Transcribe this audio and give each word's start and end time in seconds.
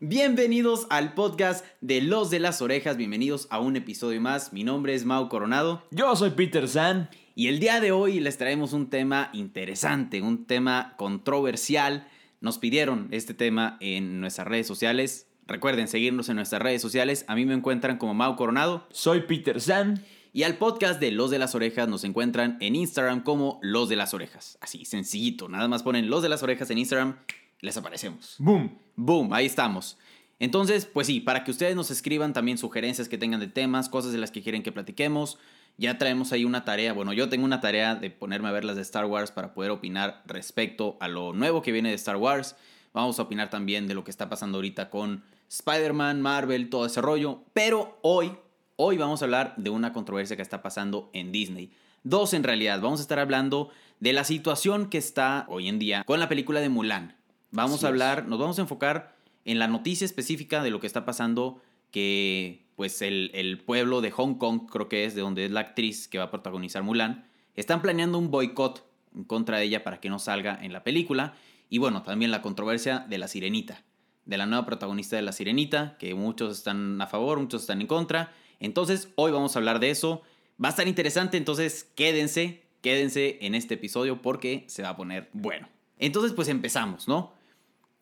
Bienvenidos 0.00 0.86
al 0.90 1.14
podcast 1.14 1.64
de 1.80 2.00
Los 2.00 2.30
de 2.30 2.38
las 2.38 2.62
Orejas, 2.62 2.96
bienvenidos 2.96 3.48
a 3.50 3.58
un 3.58 3.74
episodio 3.74 4.20
más. 4.20 4.52
Mi 4.52 4.62
nombre 4.62 4.94
es 4.94 5.04
Mau 5.04 5.28
Coronado 5.28 5.82
Yo 5.90 6.14
soy 6.14 6.30
Peter 6.30 6.68
San. 6.68 7.10
y 7.34 7.48
el 7.48 7.58
día 7.58 7.80
de 7.80 7.90
hoy 7.90 8.20
les 8.20 8.38
traemos 8.38 8.72
un 8.72 8.90
tema 8.90 9.30
interesante, 9.32 10.22
un 10.22 10.44
tema 10.46 10.94
controversial. 10.96 12.06
Nos 12.40 12.58
pidieron 12.58 13.08
este 13.10 13.34
tema 13.34 13.76
en 13.80 14.20
nuestras 14.20 14.46
redes 14.46 14.68
sociales. 14.68 15.26
Recuerden 15.48 15.88
seguirnos 15.88 16.28
en 16.28 16.36
nuestras 16.36 16.62
redes 16.62 16.80
sociales. 16.80 17.24
A 17.26 17.34
mí 17.34 17.44
me 17.44 17.54
encuentran 17.54 17.98
como 17.98 18.14
Mau 18.14 18.36
Coronado 18.36 18.86
Soy 18.92 19.22
Peter 19.22 19.60
San. 19.60 20.04
y 20.32 20.44
al 20.44 20.58
podcast 20.58 21.00
de 21.00 21.10
Los 21.10 21.30
de 21.32 21.40
las 21.40 21.56
Orejas 21.56 21.88
nos 21.88 22.04
encuentran 22.04 22.56
en 22.60 22.76
Instagram 22.76 23.24
como 23.24 23.58
Los 23.62 23.88
de 23.88 23.96
las 23.96 24.14
Orejas. 24.14 24.58
Así, 24.60 24.84
sencillito. 24.84 25.48
Nada 25.48 25.66
más 25.66 25.82
ponen 25.82 26.08
Los 26.08 26.22
de 26.22 26.28
las 26.28 26.44
Orejas 26.44 26.70
en 26.70 26.78
Instagram, 26.78 27.16
les 27.60 27.76
aparecemos. 27.76 28.36
Boom. 28.38 28.78
Boom, 29.00 29.32
ahí 29.32 29.46
estamos. 29.46 29.96
Entonces, 30.40 30.84
pues 30.84 31.06
sí, 31.06 31.20
para 31.20 31.44
que 31.44 31.52
ustedes 31.52 31.76
nos 31.76 31.92
escriban 31.92 32.32
también 32.32 32.58
sugerencias 32.58 33.08
que 33.08 33.16
tengan 33.16 33.38
de 33.38 33.46
temas, 33.46 33.88
cosas 33.88 34.10
de 34.10 34.18
las 34.18 34.32
que 34.32 34.42
quieren 34.42 34.64
que 34.64 34.72
platiquemos. 34.72 35.38
Ya 35.76 35.98
traemos 35.98 36.32
ahí 36.32 36.44
una 36.44 36.64
tarea, 36.64 36.92
bueno, 36.94 37.12
yo 37.12 37.28
tengo 37.28 37.44
una 37.44 37.60
tarea 37.60 37.94
de 37.94 38.10
ponerme 38.10 38.48
a 38.48 38.50
ver 38.50 38.64
las 38.64 38.74
de 38.74 38.82
Star 38.82 39.06
Wars 39.06 39.30
para 39.30 39.54
poder 39.54 39.70
opinar 39.70 40.24
respecto 40.26 40.96
a 40.98 41.06
lo 41.06 41.32
nuevo 41.32 41.62
que 41.62 41.70
viene 41.70 41.90
de 41.90 41.94
Star 41.94 42.16
Wars. 42.16 42.56
Vamos 42.92 43.20
a 43.20 43.22
opinar 43.22 43.50
también 43.50 43.86
de 43.86 43.94
lo 43.94 44.02
que 44.02 44.10
está 44.10 44.28
pasando 44.28 44.58
ahorita 44.58 44.90
con 44.90 45.22
Spider-Man, 45.48 46.20
Marvel, 46.20 46.68
todo 46.68 46.84
ese 46.84 47.00
rollo. 47.00 47.44
Pero 47.52 48.00
hoy, 48.02 48.32
hoy 48.74 48.98
vamos 48.98 49.22
a 49.22 49.26
hablar 49.26 49.54
de 49.58 49.70
una 49.70 49.92
controversia 49.92 50.34
que 50.34 50.42
está 50.42 50.60
pasando 50.60 51.08
en 51.12 51.30
Disney. 51.30 51.70
Dos 52.02 52.34
en 52.34 52.42
realidad, 52.42 52.80
vamos 52.80 52.98
a 52.98 53.02
estar 53.02 53.20
hablando 53.20 53.70
de 54.00 54.12
la 54.12 54.24
situación 54.24 54.90
que 54.90 54.98
está 54.98 55.46
hoy 55.48 55.68
en 55.68 55.78
día 55.78 56.02
con 56.02 56.18
la 56.18 56.28
película 56.28 56.58
de 56.58 56.68
Mulan. 56.68 57.17
Vamos 57.50 57.76
Así 57.76 57.86
a 57.86 57.88
es. 57.88 57.92
hablar, 57.92 58.26
nos 58.28 58.38
vamos 58.38 58.58
a 58.58 58.62
enfocar 58.62 59.16
en 59.44 59.58
la 59.58 59.68
noticia 59.68 60.04
específica 60.04 60.62
de 60.62 60.70
lo 60.70 60.80
que 60.80 60.86
está 60.86 61.04
pasando, 61.04 61.60
que 61.90 62.66
pues 62.76 63.02
el, 63.02 63.30
el 63.34 63.58
pueblo 63.58 64.00
de 64.00 64.10
Hong 64.10 64.34
Kong, 64.34 64.68
creo 64.70 64.88
que 64.88 65.04
es 65.04 65.14
de 65.14 65.22
donde 65.22 65.44
es 65.44 65.50
la 65.50 65.60
actriz 65.60 66.06
que 66.08 66.18
va 66.18 66.24
a 66.24 66.30
protagonizar 66.30 66.82
Mulan, 66.82 67.26
están 67.56 67.82
planeando 67.82 68.18
un 68.18 68.30
boicot 68.30 68.86
en 69.16 69.24
contra 69.24 69.58
de 69.58 69.64
ella 69.64 69.82
para 69.82 70.00
que 70.00 70.10
no 70.10 70.18
salga 70.18 70.58
en 70.62 70.72
la 70.72 70.84
película. 70.84 71.34
Y 71.70 71.78
bueno, 71.78 72.02
también 72.02 72.30
la 72.30 72.40
controversia 72.42 73.00
de 73.08 73.18
la 73.18 73.26
sirenita, 73.26 73.82
de 74.26 74.38
la 74.38 74.46
nueva 74.46 74.64
protagonista 74.64 75.16
de 75.16 75.22
la 75.22 75.32
sirenita, 75.32 75.96
que 75.98 76.14
muchos 76.14 76.56
están 76.56 77.00
a 77.00 77.06
favor, 77.06 77.40
muchos 77.40 77.62
están 77.62 77.80
en 77.80 77.86
contra. 77.86 78.32
Entonces, 78.60 79.08
hoy 79.16 79.32
vamos 79.32 79.56
a 79.56 79.58
hablar 79.58 79.80
de 79.80 79.90
eso. 79.90 80.22
Va 80.62 80.68
a 80.68 80.70
estar 80.70 80.86
interesante, 80.88 81.36
entonces 81.36 81.90
quédense, 81.94 82.62
quédense 82.80 83.38
en 83.40 83.54
este 83.54 83.74
episodio 83.74 84.22
porque 84.22 84.64
se 84.68 84.82
va 84.82 84.90
a 84.90 84.96
poner 84.96 85.30
bueno. 85.32 85.68
Entonces, 85.98 86.32
pues 86.32 86.48
empezamos, 86.48 87.08
¿no? 87.08 87.32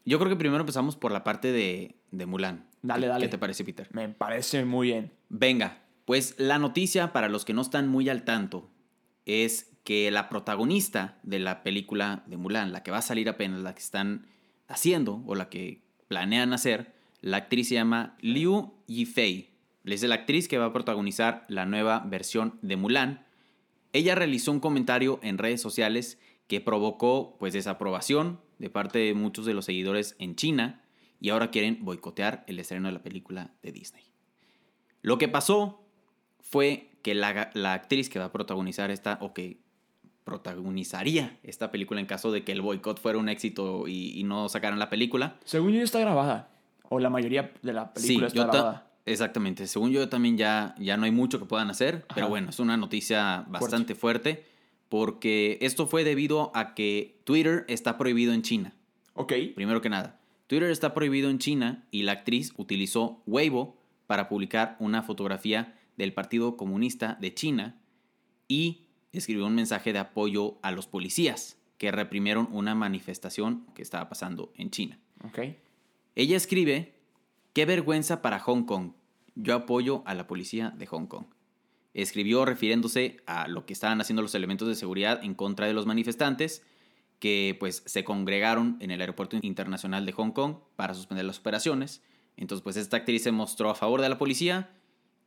Yo 0.07 0.19
creo 0.19 0.31
que 0.31 0.37
primero 0.37 0.61
empezamos 0.61 0.97
por 0.97 1.13
la 1.13 1.23
parte 1.25 1.53
de, 1.53 1.97
de 2.13 2.27
Mulan. 2.27 2.65
Dale, 2.83 3.03
¿Qué- 3.03 3.09
dale. 3.09 3.25
¿Qué 3.27 3.31
te 3.31 3.39
parece, 3.39 3.65
Peter? 3.65 3.89
Me 3.93 4.09
parece 4.09 4.65
muy 4.65 4.87
bien. 4.89 5.13
Venga, 5.29 5.83
pues 6.05 6.35
la 6.39 6.59
noticia 6.59 7.13
para 7.13 7.29
los 7.29 7.45
que 7.45 7.53
no 7.53 7.61
están 7.63 7.89
muy 7.89 8.09
al 8.09 8.23
tanto 8.25 8.71
es 9.27 9.73
que 9.85 10.11
la 10.11 10.29
protagonista 10.29 11.19
de 11.23 11.39
la 11.41 11.63
película 11.63 12.23
de 12.27 12.37
Mulan, 12.37 12.73
la 12.73 12.83
que 12.83 12.91
va 12.93 12.99
a 12.99 13.03
salir 13.03 13.29
apenas, 13.29 13.61
la 13.61 13.75
que 13.75 13.81
están 13.83 14.27
haciendo 14.69 15.23
o 15.27 15.35
la 15.35 15.49
que 15.49 15.83
planean 16.09 16.53
hacer, 16.53 16.93
la 17.21 17.39
actriz 17.39 17.69
se 17.69 17.75
llama 17.75 18.17
Liu 18.21 18.73
Yifei. 18.87 19.51
Es 19.85 20.03
la 20.03 20.15
actriz 20.17 20.49
que 20.49 20.59
va 20.59 20.67
a 20.67 20.73
protagonizar 20.73 21.45
la 21.49 21.67
nueva 21.67 22.01
versión 22.07 22.59
de 22.63 22.77
Mulan. 22.77 23.25
Ella 23.93 24.15
realizó 24.15 24.51
un 24.53 24.61
comentario 24.61 25.19
en 25.23 25.39
redes 25.39 25.61
sociales 25.61 26.19
que 26.49 26.61
provocó 26.61 27.37
pues 27.39 27.53
desaprobación 27.55 28.41
de 28.59 28.71
parte 28.71 28.99
de 28.99 29.15
muchos 29.15 29.47
de 29.47 29.55
los 29.55 29.65
seguidores 29.65 30.17
en 30.19 30.37
China 30.37 30.83
y 31.21 31.31
ahora 31.31 31.51
quieren 31.51 31.85
boicotear 31.85 32.45
el 32.47 32.59
estreno 32.59 32.89
de 32.89 32.93
la 32.93 33.03
película 33.03 33.51
de 33.63 33.73
Disney. 33.73 34.05
Lo 35.03 35.19
que 35.19 35.29
pasó 35.29 35.85
fue 36.41 36.91
que 37.03 37.15
la, 37.15 37.51
la 37.55 37.73
actriz 37.73 38.09
que 38.09 38.19
va 38.19 38.27
a 38.27 38.33
protagonizar 38.33 38.91
esta, 38.91 39.19
o 39.21 39.33
que 39.33 39.61
protagonizaría 40.25 41.39
esta 41.43 41.71
película 41.71 42.01
en 42.01 42.07
caso 42.07 42.33
de 42.33 42.43
que 42.43 42.53
el 42.53 42.61
boicot 42.61 43.01
fuera 43.01 43.19
un 43.19 43.29
éxito 43.29 43.87
y, 43.87 44.19
y 44.19 44.25
no 44.25 44.49
sacaran 44.49 44.79
la 44.79 44.91
película. 44.91 45.37
Según 45.45 45.73
yo 45.73 45.83
está 45.83 46.01
grabada. 46.01 46.49
O 46.89 46.99
la 46.99 47.11
mayoría 47.11 47.53
de 47.63 47.73
la 47.73 47.93
película 47.93 48.27
está 48.27 48.45
grabada. 48.47 48.91
exactamente. 49.05 49.67
Según 49.67 49.91
yo 49.91 50.09
también 50.09 50.37
ya, 50.37 50.75
ya 50.79 50.97
no 50.97 51.05
hay 51.05 51.13
mucho 51.13 51.39
que 51.39 51.47
puedan 51.47 51.71
hacer, 51.71 52.05
pero 52.15 52.29
bueno, 52.29 52.51
es 52.51 52.59
una 52.59 52.77
noticia 52.77 53.45
bastante 53.49 53.95
fuerte 53.95 54.45
porque 54.89 55.59
esto 55.61 55.87
fue 55.87 56.05
debido 56.05 56.53
a 56.55 56.75
que 56.75 57.21
Twitter 57.25 57.65
está 57.69 57.99
prohibido 57.99 58.33
en 58.33 58.43
China. 58.43 58.75
Ok. 59.15 59.33
Primero 59.55 59.81
que 59.81 59.89
nada, 59.89 60.21
Twitter 60.47 60.71
está 60.71 60.95
prohibido 60.95 61.31
en 61.31 61.39
China 61.39 61.87
y 61.91 62.03
la 62.03 62.13
actriz 62.13 62.53
utilizó 62.57 63.23
Weibo 63.27 63.77
para 64.07 64.29
publicar 64.29 64.77
una 64.79 65.03
fotografía 65.03 65.75
del 65.97 66.13
Partido 66.13 66.57
Comunista 66.57 67.17
de 67.21 67.35
China 67.35 67.81
y 68.49 68.87
escribió 69.13 69.47
un 69.47 69.55
mensaje 69.55 69.93
de 69.93 69.99
apoyo 69.99 70.59
a 70.63 70.71
los 70.71 70.87
policías 70.87 71.59
que 71.79 71.91
reprimieron 71.91 72.49
una 72.53 72.75
manifestación 72.75 73.67
que 73.75 73.83
estaba 73.83 74.09
pasando 74.09 74.53
en 74.57 74.71
China. 74.71 74.99
Ok. 75.25 75.41
Ella 76.15 76.37
escribe, 76.37 76.95
qué 77.53 77.67
vergüenza 77.67 78.23
para 78.23 78.39
Hong 78.39 78.65
Kong. 78.65 78.93
Yo 79.35 79.55
apoyo 79.55 80.03
a 80.07 80.15
la 80.15 80.27
policía 80.27 80.71
de 80.71 80.87
Hong 80.87 81.07
Kong. 81.07 81.27
Escribió 81.97 82.45
refiriéndose 82.45 83.23
a 83.25 83.49
lo 83.49 83.65
que 83.65 83.73
estaban 83.73 84.01
haciendo 84.03 84.21
los 84.21 84.35
elementos 84.35 84.69
de 84.69 84.75
seguridad 84.75 85.25
en 85.25 85.35
contra 85.35 85.67
de 85.67 85.73
los 85.73 85.87
manifestantes 85.87 86.63
que 87.19 87.57
pues 87.59 87.83
se 87.87 88.05
congregaron 88.05 88.77
en 88.81 88.91
el 88.91 89.01
aeropuerto 89.01 89.39
internacional 89.41 90.05
de 90.05 90.13
Hong 90.13 90.33
Kong 90.33 90.57
para 90.77 90.93
suspender 90.93 91.25
las 91.25 91.39
operaciones. 91.39 92.03
Entonces 92.37 92.63
pues 92.63 92.77
esta 92.77 92.99
actriz 92.99 93.23
se 93.23 93.33
mostró 93.33 93.71
a 93.71 93.75
favor 93.75 94.03
de 94.03 94.11
la 94.11 94.19
policía 94.19 94.71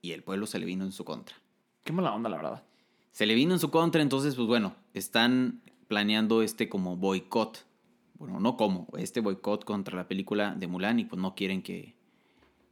y 0.03 0.11
el 0.11 0.21
pueblo 0.21 0.45
se 0.45 0.59
le 0.59 0.67
vino 0.67 0.85
en 0.85 0.91
su 0.91 1.03
contra. 1.05 1.35
Qué 1.83 1.91
mala 1.91 2.13
onda, 2.13 2.29
la 2.29 2.37
verdad. 2.37 2.63
Se 3.11 3.25
le 3.25 3.33
vino 3.33 3.55
en 3.55 3.59
su 3.59 3.71
contra, 3.71 4.03
entonces, 4.03 4.35
pues 4.35 4.47
bueno, 4.47 4.75
están 4.93 5.61
planeando 5.87 6.43
este 6.43 6.69
como 6.69 6.97
boicot. 6.97 7.65
Bueno, 8.13 8.39
no 8.39 8.57
como, 8.57 8.87
este 8.97 9.21
boicot 9.21 9.65
contra 9.65 9.95
la 9.95 10.07
película 10.07 10.53
de 10.53 10.67
Mulan 10.67 10.99
y 10.99 11.05
pues 11.05 11.19
no 11.19 11.33
quieren 11.33 11.63
que, 11.63 11.95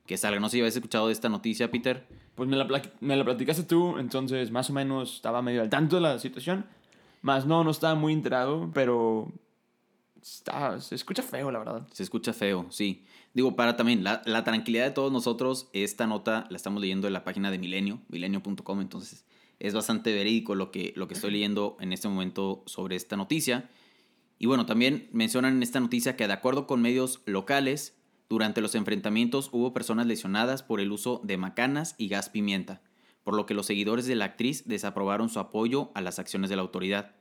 que 0.08 0.18
salga. 0.18 0.40
No 0.40 0.50
sé 0.50 0.54
si 0.54 0.60
habías 0.62 0.76
escuchado 0.76 1.08
de 1.08 1.14
esta 1.14 1.30
noticia, 1.30 1.70
Peter. 1.70 2.08
Pues 2.34 2.50
me 2.50 2.56
la, 2.56 2.68
me 3.02 3.16
la 3.16 3.24
platicaste 3.24 3.64
tú, 3.64 3.98
entonces 4.00 4.50
más 4.50 4.70
o 4.70 4.74
menos 4.74 5.16
estaba 5.16 5.42
medio 5.42 5.62
al 5.62 5.70
tanto 5.70 5.98
de 5.98 6.02
la 6.02 6.18
situación. 6.18 6.66
Más 7.22 7.46
no, 7.46 7.64
no 7.64 7.72
estaba 7.72 7.94
muy 7.96 8.14
enterado, 8.14 8.72
pero 8.74 9.32
está, 10.22 10.80
se 10.80 10.96
escucha 10.96 11.22
feo, 11.22 11.52
la 11.52 11.60
verdad. 11.60 11.88
Se 11.92 12.04
escucha 12.04 12.34
feo, 12.34 12.66
sí. 12.70 13.06
Digo, 13.34 13.56
para 13.56 13.76
también 13.76 14.04
la, 14.04 14.22
la 14.26 14.44
tranquilidad 14.44 14.86
de 14.86 14.92
todos 14.92 15.12
nosotros, 15.12 15.70
esta 15.74 16.08
nota 16.08 16.48
la 16.50 16.58
estamos 16.58 16.82
leyendo 16.82 17.08
en 17.08 17.14
la 17.14 17.24
página 17.24 17.52
de 17.52 17.60
Milenio, 17.60 18.00
milenio.com, 18.10 18.82
entonces 18.82 19.26
es 19.60 19.74
bastante 19.74 20.14
verídico 20.14 20.56
lo 20.56 20.72
que, 20.72 20.94
lo 20.96 21.08
que 21.08 21.16
estoy 21.16 21.32
leyendo 21.32 21.78
en 21.80 21.92
este 21.92 22.08
momento 22.08 22.64
sobre 22.66 22.96
esta 22.96 23.18
noticia. 23.18 23.70
Y 24.40 24.46
bueno, 24.46 24.66
también 24.66 25.10
mencionan 25.12 25.56
en 25.56 25.64
esta 25.64 25.80
noticia 25.80 26.16
que 26.16 26.28
de 26.28 26.34
acuerdo 26.34 26.68
con 26.68 26.82
medios 26.82 27.22
locales, 27.26 27.96
durante 28.30 28.62
los 28.62 28.76
enfrentamientos 28.76 29.50
hubo 29.52 29.74
personas 29.74 30.06
lesionadas 30.06 30.64
por 30.64 30.80
el 30.82 30.92
uso 30.92 31.22
de 31.24 31.38
macanas 31.38 31.96
y 31.98 32.08
gas 32.10 32.30
pimienta, 32.30 32.82
por 33.24 33.36
lo 33.36 33.46
que 33.46 33.54
los 33.54 33.66
seguidores 33.66 34.06
de 34.06 34.16
la 34.16 34.26
actriz 34.26 34.68
desaprobaron 34.68 35.30
su 35.30 35.40
apoyo 35.40 35.92
a 35.96 36.02
las 36.02 36.20
acciones 36.20 36.50
de 36.50 36.56
la 36.56 36.62
autoridad. 36.62 37.16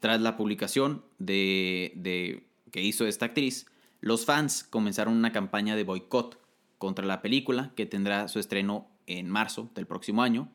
Tras 0.00 0.20
la 0.20 0.36
publicación 0.36 1.04
de, 1.18 1.92
de- 1.96 2.46
que 2.70 2.82
hizo 2.82 3.06
esta 3.06 3.26
actriz, 3.26 3.66
los 4.00 4.24
fans 4.26 4.62
comenzaron 4.64 5.14
una 5.16 5.32
campaña 5.32 5.74
de 5.76 5.84
boicot 5.84 6.40
contra 6.78 7.06
la 7.06 7.22
película 7.22 7.72
que 7.74 7.86
tendrá 7.86 8.28
su 8.28 8.38
estreno 8.38 8.86
en 9.06 9.28
marzo 9.30 9.70
del 9.74 9.86
próximo 9.86 10.22
año. 10.22 10.48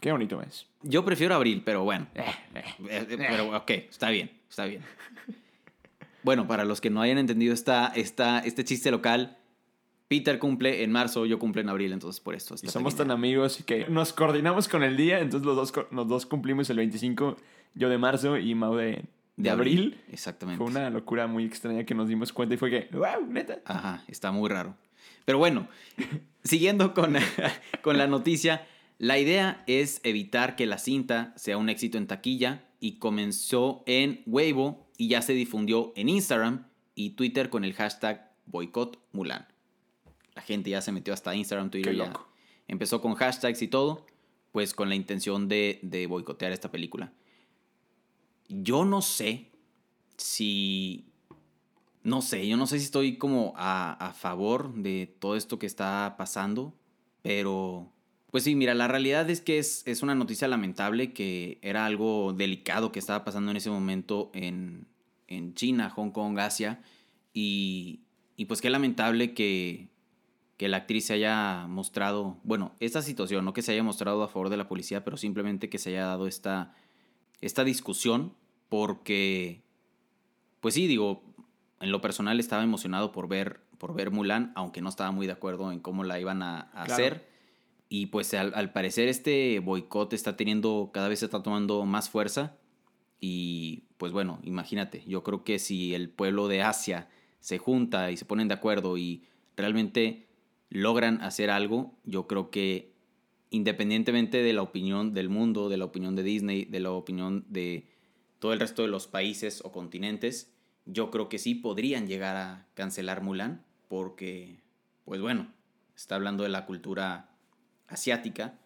Qué 0.00 0.12
bonito 0.12 0.42
es. 0.42 0.66
Yo 0.82 1.04
prefiero 1.04 1.34
abril, 1.34 1.62
pero 1.64 1.82
bueno. 1.84 2.06
Eh, 2.14 2.22
eh. 2.54 2.62
Eh, 2.90 3.06
eh, 3.08 3.16
Pero 3.16 3.56
ok, 3.56 3.70
está 3.70 4.10
bien, 4.10 4.30
está 4.48 4.66
bien. 4.66 4.82
Bueno, 6.24 6.48
para 6.48 6.64
los 6.64 6.80
que 6.80 6.90
no 6.90 7.02
hayan 7.02 7.18
entendido 7.18 7.54
esta, 7.54 7.88
esta, 7.88 8.40
este 8.40 8.64
chiste 8.64 8.90
local, 8.90 9.36
Peter 10.08 10.38
cumple 10.38 10.82
en 10.82 10.90
marzo, 10.90 11.26
yo 11.26 11.38
cumple 11.38 11.62
en 11.62 11.68
abril, 11.68 11.92
entonces 11.92 12.20
por 12.20 12.34
esto. 12.34 12.54
Y 12.62 12.68
somos 12.68 12.96
tan 12.96 13.10
amigos 13.10 13.62
que 13.66 13.86
nos 13.88 14.12
coordinamos 14.12 14.66
con 14.66 14.82
el 14.82 14.96
día, 14.96 15.20
entonces 15.20 15.46
los 15.46 15.56
dos, 15.56 15.86
los 15.90 16.08
dos 16.08 16.26
cumplimos 16.26 16.68
el 16.70 16.78
25, 16.78 17.36
yo 17.74 17.88
de 17.88 17.98
marzo 17.98 18.38
y 18.38 18.54
Mau 18.54 18.74
de, 18.74 19.04
de 19.36 19.50
abril. 19.50 20.00
Exactamente. 20.10 20.58
Fue 20.58 20.66
una 20.66 20.88
locura 20.90 21.26
muy 21.26 21.44
extraña 21.44 21.84
que 21.84 21.94
nos 21.94 22.08
dimos 22.08 22.32
cuenta 22.32 22.54
y 22.54 22.58
fue 22.58 22.70
que, 22.70 22.88
wow, 22.96 23.26
neta. 23.28 23.60
Ajá, 23.64 24.02
está 24.08 24.32
muy 24.32 24.48
raro. 24.48 24.76
Pero 25.24 25.38
bueno, 25.38 25.68
siguiendo 26.44 26.94
con, 26.94 27.16
con 27.82 27.98
la 27.98 28.06
noticia, 28.06 28.66
la 28.98 29.18
idea 29.18 29.62
es 29.66 30.00
evitar 30.04 30.56
que 30.56 30.66
la 30.66 30.78
cinta 30.78 31.32
sea 31.36 31.58
un 31.58 31.68
éxito 31.68 31.98
en 31.98 32.06
taquilla 32.06 32.64
y 32.80 32.98
comenzó 32.98 33.82
en 33.86 34.22
Weibo 34.26 34.83
y 34.96 35.08
ya 35.08 35.22
se 35.22 35.32
difundió 35.32 35.92
en 35.96 36.08
Instagram 36.08 36.66
y 36.94 37.10
Twitter 37.10 37.50
con 37.50 37.64
el 37.64 37.74
hashtag 37.74 38.32
boicot 38.46 38.98
Mulan. 39.12 39.46
La 40.34 40.42
gente 40.42 40.70
ya 40.70 40.80
se 40.80 40.92
metió 40.92 41.14
hasta 41.14 41.34
Instagram, 41.34 41.70
Twitter 41.70 41.92
Qué 41.92 41.98
ya 41.98 42.12
empezó 42.68 43.00
con 43.00 43.14
hashtags 43.14 43.62
y 43.62 43.68
todo, 43.68 44.06
pues 44.52 44.74
con 44.74 44.88
la 44.88 44.94
intención 44.94 45.48
de, 45.48 45.80
de 45.82 46.06
boicotear 46.06 46.52
esta 46.52 46.70
película. 46.70 47.12
Yo 48.48 48.84
no 48.84 49.02
sé 49.02 49.50
si 50.16 51.06
no 52.02 52.20
sé, 52.20 52.46
yo 52.46 52.56
no 52.56 52.66
sé 52.66 52.78
si 52.78 52.84
estoy 52.84 53.16
como 53.16 53.54
a, 53.56 53.92
a 53.92 54.12
favor 54.12 54.74
de 54.74 55.06
todo 55.18 55.36
esto 55.36 55.58
que 55.58 55.66
está 55.66 56.16
pasando, 56.18 56.74
pero 57.22 57.90
pues 58.34 58.42
sí, 58.42 58.56
mira, 58.56 58.74
la 58.74 58.88
realidad 58.88 59.30
es 59.30 59.40
que 59.40 59.58
es, 59.58 59.84
es 59.86 60.02
una 60.02 60.16
noticia 60.16 60.48
lamentable 60.48 61.12
que 61.12 61.60
era 61.62 61.86
algo 61.86 62.32
delicado 62.32 62.90
que 62.90 62.98
estaba 62.98 63.24
pasando 63.24 63.52
en 63.52 63.56
ese 63.58 63.70
momento 63.70 64.32
en, 64.34 64.88
en 65.28 65.54
China, 65.54 65.88
Hong 65.90 66.10
Kong, 66.10 66.36
Asia, 66.40 66.82
y, 67.32 68.00
y 68.36 68.46
pues 68.46 68.60
qué 68.60 68.70
lamentable 68.70 69.34
que, 69.34 69.86
que 70.56 70.66
la 70.66 70.78
actriz 70.78 71.06
se 71.06 71.12
haya 71.12 71.68
mostrado, 71.68 72.38
bueno, 72.42 72.72
esta 72.80 73.02
situación, 73.02 73.44
no 73.44 73.52
que 73.52 73.62
se 73.62 73.70
haya 73.70 73.84
mostrado 73.84 74.24
a 74.24 74.26
favor 74.26 74.48
de 74.48 74.56
la 74.56 74.66
policía, 74.66 75.04
pero 75.04 75.16
simplemente 75.16 75.68
que 75.68 75.78
se 75.78 75.90
haya 75.90 76.06
dado 76.06 76.26
esta, 76.26 76.74
esta 77.40 77.62
discusión, 77.62 78.32
porque, 78.68 79.62
pues 80.58 80.74
sí, 80.74 80.88
digo, 80.88 81.22
en 81.78 81.92
lo 81.92 82.00
personal 82.00 82.40
estaba 82.40 82.64
emocionado 82.64 83.12
por 83.12 83.28
ver, 83.28 83.60
por 83.78 83.94
ver 83.94 84.10
Mulan, 84.10 84.50
aunque 84.56 84.80
no 84.82 84.88
estaba 84.88 85.12
muy 85.12 85.26
de 85.28 85.34
acuerdo 85.34 85.70
en 85.70 85.78
cómo 85.78 86.02
la 86.02 86.18
iban 86.18 86.42
a, 86.42 86.62
a 86.72 86.84
Claro. 86.86 86.92
hacer. 86.94 87.33
Y 87.96 88.06
pues 88.06 88.34
al, 88.34 88.72
parecer 88.72 89.06
este 89.06 89.60
boicot 89.60 90.14
está 90.14 90.36
teniendo, 90.36 90.90
cada 90.92 91.06
vez 91.06 91.22
está 91.22 91.44
tomando 91.44 91.84
más 91.84 92.10
fuerza. 92.10 92.56
Y 93.20 93.84
pues 93.98 94.10
bueno, 94.10 94.40
imagínate, 94.42 95.04
yo 95.06 95.22
creo 95.22 95.44
que 95.44 95.60
si 95.60 95.94
el 95.94 96.10
pueblo 96.10 96.48
de 96.48 96.60
Asia 96.60 97.08
se 97.38 97.58
junta 97.58 98.10
y 98.10 98.16
se 98.16 98.24
ponen 98.24 98.48
de 98.48 98.54
acuerdo 98.54 98.98
y 98.98 99.22
realmente 99.56 100.26
logran 100.70 101.22
hacer 101.22 101.50
algo, 101.50 101.94
yo 102.02 102.26
creo 102.26 102.50
que 102.50 102.96
independientemente 103.50 104.42
de 104.42 104.52
la 104.54 104.62
opinión 104.62 105.14
del 105.14 105.28
mundo, 105.28 105.68
de 105.68 105.76
la 105.76 105.84
opinión 105.84 106.16
de 106.16 106.24
Disney, 106.24 106.64
de 106.64 106.80
la 106.80 106.90
opinión 106.90 107.44
de 107.48 107.86
todo 108.40 108.52
el 108.52 108.58
resto 108.58 108.82
de 108.82 108.88
los 108.88 109.06
países 109.06 109.62
o 109.64 109.70
continentes, 109.70 110.52
yo 110.84 111.12
creo 111.12 111.28
que 111.28 111.38
sí 111.38 111.54
podrían 111.54 112.08
llegar 112.08 112.34
a 112.34 112.66
cancelar 112.74 113.22
Mulan 113.22 113.64
porque, 113.86 114.64
pues 115.04 115.20
bueno, 115.20 115.46
está 115.94 116.16
hablando 116.16 116.42
de 116.42 116.48
la 116.48 116.66
cultura 116.66 117.30
asiática. 117.88 118.58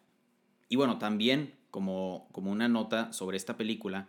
Y 0.69 0.75
bueno, 0.75 0.97
también 0.97 1.55
como, 1.71 2.27
como 2.31 2.51
una 2.51 2.67
nota 2.67 3.11
sobre 3.13 3.37
esta 3.37 3.57
película 3.57 4.07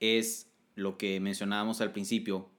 es 0.00 0.50
lo 0.74 0.98
que 0.98 1.20
mencionábamos 1.20 1.80
al 1.80 1.92
principio, 1.92 2.50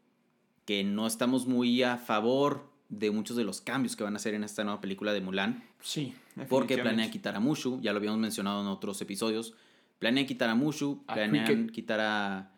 que 0.66 0.84
no 0.84 1.08
estamos 1.08 1.46
muy 1.48 1.84
a 1.84 1.98
favor 1.98 2.72
de 2.90 3.12
muchos 3.12 3.36
de 3.36 3.44
los 3.44 3.60
cambios 3.60 3.96
que 3.96 4.04
van 4.04 4.14
a 4.14 4.18
hacer 4.18 4.34
en 4.34 4.44
esta 4.44 4.64
nueva 4.64 4.80
película 4.81 5.14
de 5.14 5.22
Mulan. 5.22 5.64
Sí. 5.81 6.14
Porque 6.48 6.78
planean 6.78 7.10
quitar 7.12 7.36
a 7.36 7.40
Mushu, 7.40 7.81
ya 7.81 7.92
lo 7.92 7.98
habíamos 7.98 8.20
mencionado 8.20 8.62
en 8.62 8.68
otros 8.68 9.02
episodios. 9.02 9.56
Planean 10.00 10.25
quitar 10.28 10.50
a 10.50 10.56
Mushu, 10.56 11.04
A 11.08 11.16
planean 11.16 11.46
Cricket. 11.46 11.72
quitar 11.72 12.00
a. 12.00 12.52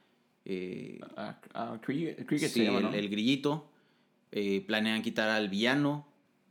eh, 0.45 0.99
Ah, 1.15 1.39
ah, 1.53 1.77
cricket, 1.81 2.25
cricket 2.25 2.49
sí, 2.49 2.59
se 2.59 2.65
llama, 2.65 2.77
el, 2.79 2.83
¿no? 2.85 2.93
el 2.93 3.09
grillito. 3.09 3.69
eh, 4.31 4.61
planean 4.67 5.01
quitar 5.01 5.29
al 5.29 5.47
villano 5.49 6.05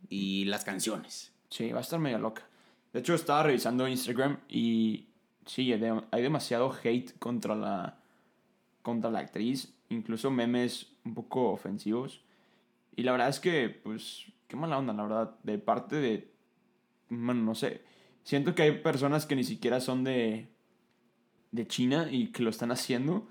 y 0.09 0.45
las 0.47 0.65
canciones. 0.65 1.33
Sí, 1.51 1.71
va 1.71 1.79
a 1.79 1.83
estar 1.83 2.01
medio 2.01 2.19
loca. 2.19 2.47
De 2.94 3.00
hecho, 3.00 3.14
estaba 3.14 3.43
revisando 3.43 3.87
Instagram 3.87 4.38
y 4.49 5.08
sí, 5.44 5.70
hay 5.73 5.79
de- 5.81 6.02
hay 6.11 6.23
demasiado 6.23 6.73
hate 6.82 7.12
contra 7.19 7.55
la, 7.55 7.99
contra 8.82 9.11
la 9.11 9.19
actriz, 9.19 9.75
incluso 9.91 10.31
memes 10.31 10.93
un 11.05 11.12
poco 11.14 11.50
ofensivos. 11.50 12.23
Y 12.96 13.02
la 13.02 13.12
verdad 13.12 13.29
es 13.29 13.41
que, 13.41 13.69
pues, 13.69 14.25
qué 14.49 14.56
mala 14.56 14.79
onda, 14.79 14.93
la 14.94 15.02
verdad, 15.02 15.37
de 15.43 15.58
parte 15.58 15.96
de, 15.96 16.31
bueno, 17.11 17.43
no 17.43 17.55
sé, 17.55 17.82
siento 18.23 18.55
que 18.55 18.62
hay 18.62 18.79
personas 18.81 19.26
que 19.26 19.37
ni 19.37 19.44
siquiera 19.44 19.81
son 19.81 20.05
de, 20.05 20.46
de 21.50 21.67
China 21.67 22.08
y 22.11 22.29
que 22.29 22.43
lo 22.43 22.50
están 22.50 22.70
haciendo 22.70 23.26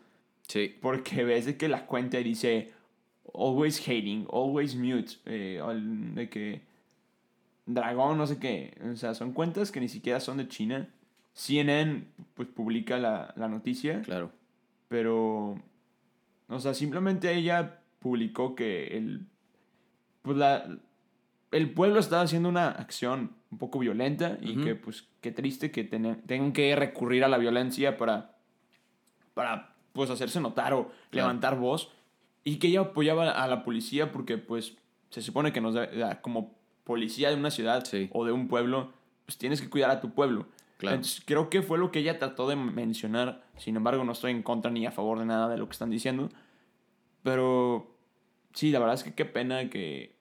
Sí. 0.49 0.75
porque 0.81 1.23
ves 1.23 1.45
de 1.45 1.55
que 1.55 1.69
la 1.69 1.85
cuenta 1.85 2.17
dice 2.17 2.73
always 3.33 3.79
hating, 3.87 4.27
always 4.29 4.75
mute, 4.75 5.13
eh, 5.25 5.61
de 6.13 6.29
que 6.29 6.61
dragón, 7.65 8.17
no 8.17 8.27
sé 8.27 8.39
qué. 8.39 8.77
O 8.91 8.95
sea, 8.95 9.13
son 9.13 9.33
cuentas 9.33 9.71
que 9.71 9.79
ni 9.79 9.87
siquiera 9.87 10.19
son 10.19 10.37
de 10.37 10.47
China. 10.47 10.89
CNN 11.33 12.05
pues 12.35 12.47
publica 12.49 12.97
la, 12.99 13.33
la 13.35 13.47
noticia, 13.47 14.01
Claro. 14.03 14.31
pero, 14.87 15.55
o 16.47 16.59
sea, 16.59 16.73
simplemente 16.75 17.33
ella 17.33 17.79
publicó 17.99 18.53
que 18.55 18.95
el, 18.97 19.25
pues 20.21 20.37
la, 20.37 20.77
el 21.51 21.71
pueblo 21.73 21.99
estaba 21.99 22.21
haciendo 22.21 22.49
una 22.49 22.69
acción 22.69 23.31
un 23.49 23.57
poco 23.57 23.79
violenta 23.79 24.37
y 24.41 24.57
que 24.63 24.75
pues 24.75 25.07
qué 25.21 25.31
triste 25.31 25.71
que 25.71 25.83
ten- 25.83 26.21
tengan 26.27 26.53
que 26.53 26.75
recurrir 26.75 27.23
a 27.23 27.27
la 27.27 27.37
violencia 27.37 27.97
para, 27.97 28.35
para 29.33 29.73
pues 29.93 30.09
hacerse 30.09 30.39
notar 30.39 30.73
o 30.73 30.85
Claro. 31.09 31.27
levantar 31.27 31.57
voz 31.57 31.91
y 32.43 32.57
que 32.57 32.67
ella 32.67 32.81
apoyaba 32.81 33.31
a 33.31 33.47
la 33.47 33.63
policía 33.63 34.11
porque 34.11 34.37
pues 34.37 34.75
se 35.09 35.21
supone 35.21 35.53
que 35.53 35.61
nos 35.61 35.73
da- 35.75 36.21
como 36.21 36.55
policía 36.83 37.29
de 37.29 37.35
una 37.35 37.51
ciudad 37.51 37.83
Sí. 37.85 38.09
o 38.11 38.25
de 38.25 38.31
un 38.31 38.47
pueblo 38.47 38.91
pues 39.25 39.37
tienes 39.37 39.61
que 39.61 39.69
cuidar 39.69 39.89
a 39.91 40.01
tu 40.01 40.13
pueblo 40.13 40.47
Claro. 40.77 40.95
entonces, 40.97 41.23
creo 41.25 41.49
que 41.49 41.61
fue 41.61 41.77
lo 41.77 41.91
que 41.91 41.99
ella 41.99 42.19
trató 42.19 42.47
de 42.49 42.57
mencionar. 42.57 43.41
Sin 43.57 43.77
embargo, 43.77 44.03
no 44.03 44.11
estoy 44.11 44.31
en 44.31 44.43
contra 44.43 44.69
ni 44.69 44.85
a 44.85 44.91
favor 44.91 45.17
de 45.17 45.25
nada 45.25 45.47
de 45.47 45.57
lo 45.57 45.65
que 45.67 45.71
están 45.71 45.89
diciendo. 45.89 46.27
Pero 47.21 47.95
sí, 48.53 48.71
la 48.71 48.79
verdad 48.79 48.95
es 48.95 49.03
que 49.03 49.13
qué 49.13 49.23
pena 49.25 49.69
que 49.69 50.15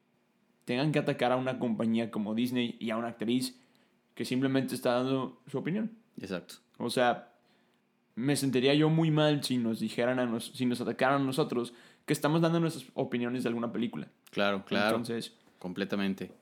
tengan 0.64 0.92
que 0.92 0.98
atacar 1.00 1.32
a 1.32 1.36
una 1.36 1.58
compañía 1.58 2.10
como 2.12 2.34
Disney 2.34 2.76
y 2.78 2.90
a 2.90 2.96
una 2.96 3.08
actriz 3.08 3.58
que 4.14 4.24
simplemente 4.24 4.74
está 4.74 4.92
dando 4.94 5.40
su 5.48 5.58
opinión. 5.58 5.90
Exacto. 6.20 6.56
O 6.78 6.90
sea, 6.90 7.32
me 8.14 8.36
sentiría 8.36 8.74
yo 8.74 8.88
muy 8.88 9.10
mal 9.10 9.42
si 9.42 9.56
nos 9.58 9.80
dijeran 9.80 10.20
a 10.20 10.26
nos, 10.26 10.52
si 10.52 10.66
nos 10.66 10.80
atacaran 10.80 11.22
a 11.22 11.24
nosotros 11.24 11.72
que 12.06 12.12
estamos 12.12 12.40
dando 12.40 12.60
nuestras 12.60 12.86
opiniones 12.94 13.42
de 13.42 13.48
alguna 13.48 13.72
película. 13.72 14.08
Claro, 14.30 14.64
claro. 14.64 14.96
Entonces, 14.96 15.34
Completamente. 15.58 16.32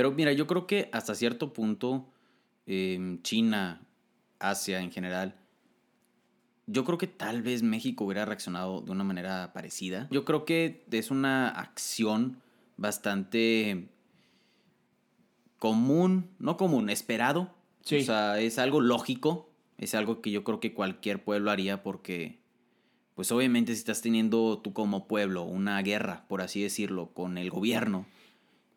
Pero 0.00 0.12
mira, 0.12 0.32
yo 0.32 0.46
creo 0.46 0.66
que 0.66 0.88
hasta 0.94 1.14
cierto 1.14 1.52
punto, 1.52 2.08
em, 2.64 3.20
China, 3.20 3.82
Asia 4.38 4.80
en 4.80 4.90
general, 4.90 5.36
yo 6.66 6.86
creo 6.86 6.96
que 6.96 7.06
tal 7.06 7.42
vez 7.42 7.62
México 7.62 8.06
hubiera 8.06 8.24
reaccionado 8.24 8.80
de 8.80 8.92
una 8.92 9.04
manera 9.04 9.52
parecida. 9.52 10.08
Yo 10.10 10.24
creo 10.24 10.46
que 10.46 10.86
es 10.90 11.10
una 11.10 11.50
acción 11.50 12.40
bastante 12.78 13.90
común, 15.58 16.30
no 16.38 16.56
común, 16.56 16.88
esperado. 16.88 17.54
Sí. 17.84 17.98
O 17.98 18.02
sea, 18.02 18.40
es 18.40 18.58
algo 18.58 18.80
lógico, 18.80 19.50
es 19.76 19.94
algo 19.94 20.22
que 20.22 20.30
yo 20.30 20.44
creo 20.44 20.60
que 20.60 20.72
cualquier 20.72 21.22
pueblo 21.22 21.50
haría 21.50 21.82
porque, 21.82 22.38
pues 23.14 23.30
obviamente 23.32 23.74
si 23.74 23.80
estás 23.80 24.00
teniendo 24.00 24.60
tú 24.64 24.72
como 24.72 25.06
pueblo 25.06 25.42
una 25.42 25.82
guerra, 25.82 26.24
por 26.26 26.40
así 26.40 26.62
decirlo, 26.62 27.12
con 27.12 27.36
el 27.36 27.50
gobierno 27.50 28.06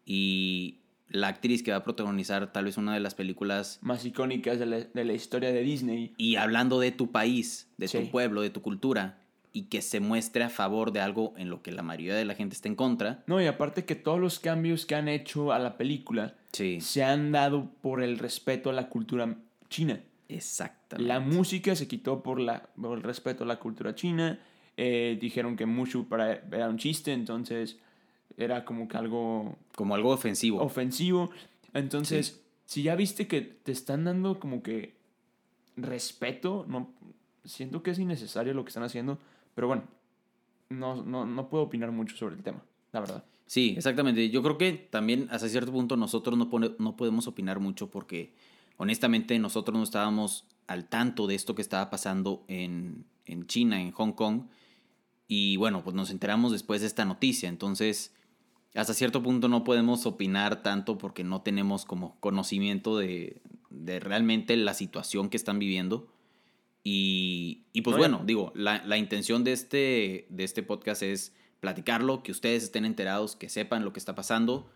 y 0.06 0.83
la 1.14 1.30
actriz 1.30 1.64
que 1.64 1.72
va 1.72 1.78
a 1.78 1.84
protagonizar 1.84 2.52
tal 2.52 2.66
vez 2.66 2.78
una 2.78 2.94
de 2.94 3.00
las 3.00 3.16
películas 3.16 3.80
más 3.82 4.04
icónicas 4.04 4.60
de 4.60 4.66
la, 4.66 4.80
de 4.82 5.06
la 5.06 5.14
historia 5.14 5.54
de 5.54 5.62
Disney. 5.62 6.14
y 6.18 6.36
hablando 6.36 6.80
de 6.82 6.92
tu 6.92 7.12
país, 7.12 7.70
de 7.78 7.88
Sí. 7.88 8.00
tu 8.00 8.12
pueblo, 8.12 8.42
de 8.42 8.50
tu 8.50 8.62
cultura, 8.62 9.20
y 9.56 9.66
que 9.70 9.82
se 9.84 10.00
muestre 10.00 10.44
a 10.44 10.50
favor 10.50 10.92
de 10.92 11.00
algo 11.00 11.34
en 11.38 11.50
lo 11.52 11.62
que 11.62 11.72
la 11.72 11.84
mayoría 11.84 12.16
de 12.16 12.26
la 12.26 12.34
gente 12.34 12.56
está 12.56 12.68
en 12.68 12.76
contra, 12.76 13.24
No, 13.28 13.40
y 13.40 13.46
aparte 13.46 13.86
que 13.86 13.94
todos 13.96 14.20
los 14.20 14.40
cambios 14.40 14.86
que 14.88 14.96
han 14.96 15.08
hecho 15.08 15.54
a 15.54 15.60
la 15.60 15.78
película 15.78 16.34
sí, 16.52 16.82
se 16.82 17.04
han 17.04 17.32
dado 17.32 17.70
por 17.82 18.02
el 18.02 18.18
respeto 18.18 18.72
a 18.72 18.74
la 18.74 18.90
cultura 18.90 19.38
china. 19.70 20.02
exactamente. 20.28 21.08
La 21.08 21.20
música 21.20 21.76
se 21.76 21.88
quitó 21.88 22.24
por, 22.24 22.40
la, 22.40 22.64
por 22.82 22.98
el 22.98 23.04
respeto 23.04 23.44
a 23.44 23.48
la 23.48 23.58
cultura 23.60 23.94
china. 23.96 24.40
Eh, 24.78 25.18
dijeron 25.22 25.56
que 25.56 25.68
Mushu 25.68 26.08
para, 26.08 26.32
era 26.52 26.68
un 26.68 26.78
chiste, 26.80 27.14
entonces 27.14 27.78
era 28.38 28.66
como 28.66 28.88
que 28.88 28.98
algo 28.98 29.58
Como 29.76 29.96
algo 29.96 30.10
ofensivo. 30.12 30.62
ofensivo. 30.62 31.32
Entonces, 31.74 32.42
si 32.66 32.84
ya 32.84 32.96
viste 32.96 33.28
que 33.28 33.42
te 33.42 33.72
están 33.72 34.04
dando 34.04 34.40
como 34.40 34.64
que 34.64 34.96
respeto, 35.76 36.66
no, 36.68 36.90
siento 37.44 37.84
que 37.84 37.92
es 37.92 38.00
innecesario 38.00 38.54
lo 38.54 38.64
que 38.64 38.70
están 38.70 38.84
haciendo, 38.84 39.18
pero 39.56 39.68
bueno, 39.68 39.84
no, 40.70 41.04
no, 41.04 41.26
no 41.26 41.50
puedo 41.50 41.64
opinar 41.64 41.92
mucho 41.92 42.16
sobre 42.16 42.36
el 42.36 42.44
tema, 42.44 42.64
la 42.92 43.00
verdad. 43.00 43.24
Sí, 43.46 43.74
exactamente. 43.78 44.30
Yo 44.30 44.42
creo 44.42 44.58
que 44.58 44.72
también 44.72 45.28
hasta 45.30 45.50
cierto 45.50 45.72
punto 45.72 45.98
nosotros 45.98 46.38
no, 46.38 46.50
no 46.80 46.96
podemos 46.96 47.28
opinar 47.28 47.60
mucho 47.60 47.90
porque 47.90 48.34
honestamente 48.78 49.38
nosotros 49.38 49.78
no 49.78 49.84
estábamos 49.84 50.46
al 50.68 50.88
tanto 50.88 51.28
de 51.28 51.36
esto 51.36 51.54
que 51.54 51.62
estaba 51.62 51.90
pasando 51.90 52.44
en, 52.48 53.06
en 53.26 53.46
China, 53.48 53.82
en 53.82 53.92
Hong 53.92 54.14
Kong. 54.14 54.44
Y 55.28 55.58
bueno, 55.58 55.84
pues 55.84 55.96
nos 55.96 56.10
enteramos 56.10 56.52
después 56.52 56.82
de 56.82 56.88
esta 56.88 57.06
noticia. 57.06 57.50
Entonces, 57.50 58.14
hasta 58.82 58.94
cierto 58.94 59.22
punto 59.22 59.48
no 59.48 59.64
podemos 59.64 60.06
opinar 60.06 60.64
tanto 60.64 60.98
porque 60.98 61.24
no 61.24 61.42
tenemos 61.42 61.86
como 61.86 62.20
conocimiento 62.20 62.98
de, 62.98 63.42
de 63.70 64.00
realmente 64.00 64.58
la 64.58 64.74
situación 64.74 65.30
que 65.30 65.38
están 65.38 65.60
viviendo. 65.60 66.08
Y, 66.84 67.64
y 67.72 67.82
pues 67.82 67.98
bueno, 67.98 68.22
digo, 68.26 68.52
la, 68.56 68.84
la, 68.84 68.98
intención 68.98 69.44
de 69.44 69.54
este, 69.54 70.28
de 70.30 70.44
este 70.44 70.64
podcast 70.64 71.02
es 71.02 71.34
platicarlo, 71.62 72.24
que 72.24 72.32
ustedes 72.32 72.64
estén 72.64 72.84
enterados, 72.84 73.38
que 73.38 73.48
sepan 73.48 73.86
lo 73.86 73.94
que 73.94 74.00
está 74.00 74.16
pasando. 74.16 74.70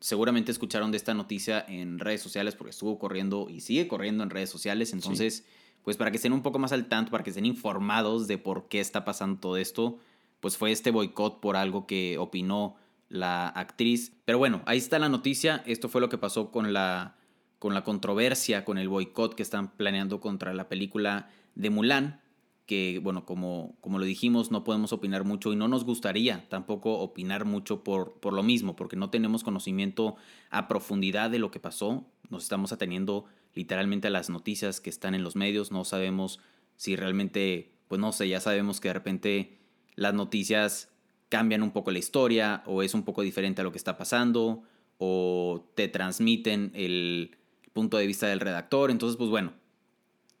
Seguramente 0.00 0.50
escucharon 0.50 0.92
de 0.92 0.96
esta 0.96 1.12
noticia 1.12 1.64
en 1.68 1.98
redes 1.98 2.22
sociales 2.22 2.54
porque 2.54 2.70
estuvo 2.70 2.98
corriendo 2.98 3.48
y 3.50 3.60
sigue 3.60 3.86
corriendo 3.86 4.22
en 4.24 4.30
redes 4.30 4.48
sociales. 4.48 4.94
Entonces, 4.94 5.44
pues 5.84 5.96
para 5.96 6.10
que 6.10 6.16
estén 6.16 6.32
un 6.32 6.42
poco 6.42 6.58
más 6.58 6.72
al 6.72 6.88
tanto, 6.88 7.10
para 7.10 7.22
que 7.22 7.30
estén 7.30 7.44
informados 7.44 8.28
de 8.28 8.38
por 8.38 8.68
qué 8.68 8.80
está 8.80 9.04
pasando 9.04 9.40
todo 9.40 9.56
esto, 9.58 9.98
pues 10.40 10.56
fue 10.56 10.72
este 10.72 10.90
boicot 10.90 11.40
por 11.40 11.56
algo 11.56 11.86
que 11.86 12.16
opinó 12.18 12.76
la 13.12 13.46
actriz. 13.48 14.16
Pero 14.24 14.38
bueno, 14.38 14.62
ahí 14.64 14.78
está 14.78 14.98
la 14.98 15.10
noticia. 15.10 15.62
Esto 15.66 15.90
fue 15.90 16.00
lo 16.00 16.08
que 16.08 16.16
pasó 16.16 16.50
con 16.50 16.72
la, 16.72 17.16
con 17.58 17.74
la 17.74 17.84
controversia, 17.84 18.64
con 18.64 18.78
el 18.78 18.88
boicot 18.88 19.34
que 19.34 19.42
están 19.42 19.76
planeando 19.76 20.18
contra 20.18 20.54
la 20.54 20.68
película 20.68 21.28
de 21.54 21.68
Mulan, 21.68 22.22
que 22.64 23.00
bueno, 23.02 23.26
como, 23.26 23.76
como 23.82 23.98
lo 23.98 24.06
dijimos, 24.06 24.50
no 24.50 24.64
podemos 24.64 24.94
opinar 24.94 25.24
mucho 25.24 25.52
y 25.52 25.56
no 25.56 25.68
nos 25.68 25.84
gustaría 25.84 26.48
tampoco 26.48 27.00
opinar 27.00 27.44
mucho 27.44 27.84
por, 27.84 28.14
por 28.14 28.32
lo 28.32 28.42
mismo, 28.42 28.76
porque 28.76 28.96
no 28.96 29.10
tenemos 29.10 29.44
conocimiento 29.44 30.16
a 30.48 30.66
profundidad 30.66 31.28
de 31.28 31.38
lo 31.38 31.50
que 31.50 31.60
pasó, 31.60 32.06
nos 32.30 32.44
estamos 32.44 32.72
ateniendo 32.72 33.26
literalmente 33.52 34.08
a 34.08 34.10
las 34.10 34.30
noticias 34.30 34.80
que 34.80 34.88
están 34.88 35.14
en 35.14 35.22
los 35.22 35.36
medios, 35.36 35.70
no 35.70 35.84
sabemos 35.84 36.40
si 36.76 36.96
realmente, 36.96 37.74
pues 37.88 38.00
no 38.00 38.12
sé, 38.12 38.26
ya 38.28 38.40
sabemos 38.40 38.80
que 38.80 38.88
de 38.88 38.94
repente 38.94 39.58
las 39.96 40.14
noticias 40.14 40.91
cambian 41.32 41.62
un 41.62 41.70
poco 41.70 41.90
la 41.90 41.98
historia 41.98 42.62
o 42.66 42.82
es 42.82 42.92
un 42.92 43.04
poco 43.04 43.22
diferente 43.22 43.62
a 43.62 43.64
lo 43.64 43.72
que 43.72 43.78
está 43.78 43.96
pasando 43.96 44.62
o 44.98 45.64
te 45.74 45.88
transmiten 45.88 46.70
el 46.74 47.38
punto 47.72 47.96
de 47.96 48.06
vista 48.06 48.26
del 48.26 48.40
redactor, 48.40 48.90
entonces 48.90 49.16
pues 49.16 49.30
bueno, 49.30 49.54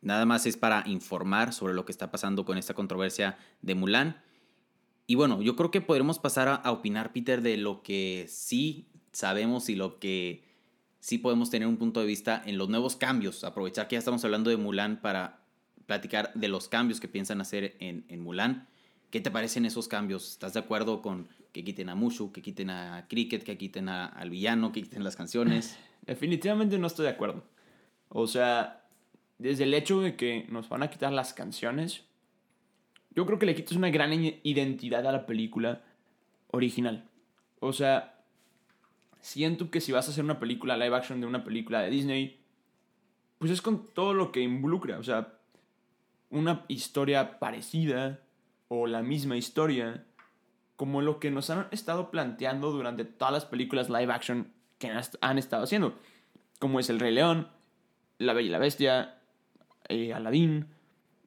Nada 0.02 0.26
más 0.26 0.46
es 0.46 0.56
para 0.56 0.82
informar 0.86 1.52
sobre 1.52 1.74
lo 1.74 1.86
que 1.86 1.92
está 1.92 2.10
pasando 2.10 2.44
con 2.44 2.58
esta 2.58 2.74
controversia 2.74 3.38
de 3.62 3.76
Mulan. 3.76 4.20
Y 5.06 5.14
bueno, 5.14 5.40
yo 5.42 5.54
creo 5.54 5.70
que 5.70 5.80
podremos 5.80 6.18
pasar 6.18 6.48
a, 6.48 6.72
opinar, 6.72 7.12
Peter, 7.12 7.40
de 7.40 7.56
lo 7.56 7.82
que 7.82 8.26
sí 8.28 8.88
sabemos 9.12 9.68
y 9.68 9.76
lo 9.76 10.00
que 10.00 10.44
sí 10.98 11.18
podemos 11.18 11.50
tener 11.50 11.68
un 11.68 11.76
punto 11.76 12.00
de 12.00 12.06
vista 12.06 12.42
en 12.44 12.58
los 12.58 12.68
nuevos 12.68 12.96
cambios. 12.96 13.44
Aprovechar 13.44 13.86
que 13.86 13.94
ya 13.94 14.00
estamos 14.00 14.24
hablando 14.24 14.50
de 14.50 14.56
Mulan 14.56 15.00
para 15.00 15.44
platicar 15.86 16.32
de 16.34 16.48
los 16.48 16.68
cambios 16.68 16.98
que 16.98 17.06
piensan 17.06 17.40
hacer 17.40 17.76
en, 17.78 18.04
en 18.08 18.20
Mulan. 18.20 18.68
¿Qué 19.12 19.20
te 19.20 19.30
parecen 19.30 19.66
esos 19.66 19.88
cambios? 19.88 20.26
¿Estás 20.26 20.54
de 20.54 20.60
acuerdo 20.60 21.02
con 21.02 21.28
que 21.52 21.62
quiten 21.62 21.90
a 21.90 21.94
Mushu, 21.94 22.32
que 22.32 22.40
quiten 22.40 22.70
a 22.70 23.06
Cricket, 23.10 23.42
que 23.42 23.58
quiten 23.58 23.90
al 23.90 24.30
villano, 24.30 24.72
que 24.72 24.82
quiten 24.82 25.04
las 25.04 25.16
canciones? 25.16 25.78
Definitivamente 26.06 26.78
no 26.78 26.86
estoy 26.86 27.04
de 27.04 27.10
acuerdo. 27.10 27.44
O 28.08 28.26
sea, 28.26 28.86
desde 29.36 29.64
el 29.64 29.74
hecho 29.74 30.00
de 30.00 30.16
que 30.16 30.46
nos 30.48 30.70
van 30.70 30.82
a 30.82 30.88
quitar 30.88 31.12
las 31.12 31.34
canciones, 31.34 32.04
yo 33.10 33.26
creo 33.26 33.38
que 33.38 33.44
le 33.44 33.54
quitas 33.54 33.76
una 33.76 33.90
gran 33.90 34.14
identidad 34.14 35.06
a 35.06 35.12
la 35.12 35.26
película 35.26 35.82
original. 36.46 37.06
O 37.60 37.74
sea, 37.74 38.18
siento 39.20 39.70
que 39.70 39.82
si 39.82 39.92
vas 39.92 40.08
a 40.08 40.12
hacer 40.12 40.24
una 40.24 40.40
película 40.40 40.78
live 40.78 40.96
action 40.96 41.20
de 41.20 41.26
una 41.26 41.44
película 41.44 41.82
de 41.82 41.90
Disney, 41.90 42.40
pues 43.38 43.52
es 43.52 43.60
con 43.60 43.88
todo 43.92 44.14
lo 44.14 44.32
que 44.32 44.40
involucra. 44.40 44.98
O 44.98 45.02
sea, 45.02 45.34
una 46.30 46.64
historia 46.68 47.38
parecida 47.38 48.21
o 48.74 48.86
la 48.86 49.02
misma 49.02 49.36
historia, 49.36 50.02
como 50.76 51.02
lo 51.02 51.20
que 51.20 51.30
nos 51.30 51.50
han 51.50 51.68
estado 51.72 52.10
planteando 52.10 52.70
durante 52.70 53.04
todas 53.04 53.30
las 53.30 53.44
películas 53.44 53.90
live 53.90 54.10
action 54.10 54.50
que 54.78 54.90
han 55.20 55.36
estado 55.36 55.64
haciendo. 55.64 55.94
Como 56.58 56.80
es 56.80 56.88
El 56.88 56.98
Rey 56.98 57.12
León, 57.12 57.48
La 58.16 58.32
Bella 58.32 58.48
y 58.48 58.50
la 58.50 58.58
Bestia, 58.58 59.18
eh, 59.90 60.14
Aladdin. 60.14 60.68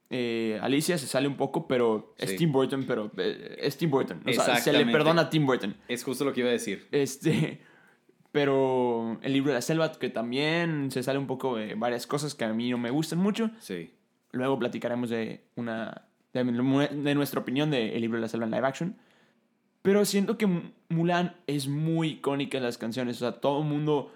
Eh, 0.09 0.57
Alicia 0.59 0.97
se 0.97 1.05
sale 1.05 1.27
un 1.27 1.37
poco, 1.37 1.67
pero 1.67 2.15
es 2.17 2.35
Tim 2.35 2.51
Burton, 2.51 2.85
pero 2.87 3.11
eh, 3.17 3.57
es 3.59 3.77
Tim 3.77 3.91
Burton. 3.91 4.23
O 4.25 4.33
sea, 4.33 4.55
se 4.55 4.73
le 4.73 4.83
perdona 4.87 5.21
a 5.23 5.29
Tim 5.29 5.45
Burton. 5.45 5.75
Es 5.87 6.03
justo 6.03 6.25
lo 6.25 6.33
que 6.33 6.39
iba 6.39 6.49
a 6.49 6.53
decir. 6.53 6.87
Este, 6.91 7.61
pero 8.31 9.19
el 9.21 9.33
libro 9.33 9.51
de 9.51 9.59
la 9.59 9.61
selva, 9.61 9.91
que 9.91 10.09
también 10.09 10.89
se 10.89 11.03
sale 11.03 11.19
un 11.19 11.27
poco 11.27 11.57
de 11.57 11.75
varias 11.75 12.07
cosas 12.07 12.33
que 12.33 12.43
a 12.43 12.53
mí 12.53 12.71
no 12.71 12.79
me 12.79 12.89
gustan 12.89 13.19
mucho. 13.19 13.51
Sí. 13.59 13.91
Luego 14.31 14.57
platicaremos 14.57 15.11
de 15.11 15.45
una 15.55 16.07
de, 16.43 17.15
nuestra 17.15 17.39
opinión 17.39 17.71
de 17.71 17.95
El 17.95 18.01
libro 18.01 18.17
de 18.17 18.23
la 18.23 18.27
selva 18.27 18.45
en 18.45 18.51
live 18.51 18.67
action. 18.67 18.95
Pero 19.81 20.03
siento 20.03 20.37
que 20.37 20.47
Mulan 20.89 21.35
es 21.47 21.67
muy 21.67 22.09
icónica 22.09 22.57
en 22.57 22.63
las 22.63 22.77
canciones. 22.77 23.17
O 23.17 23.19
sea, 23.19 23.39
todo 23.39 23.61
el 23.61 23.67
mundo 23.67 24.11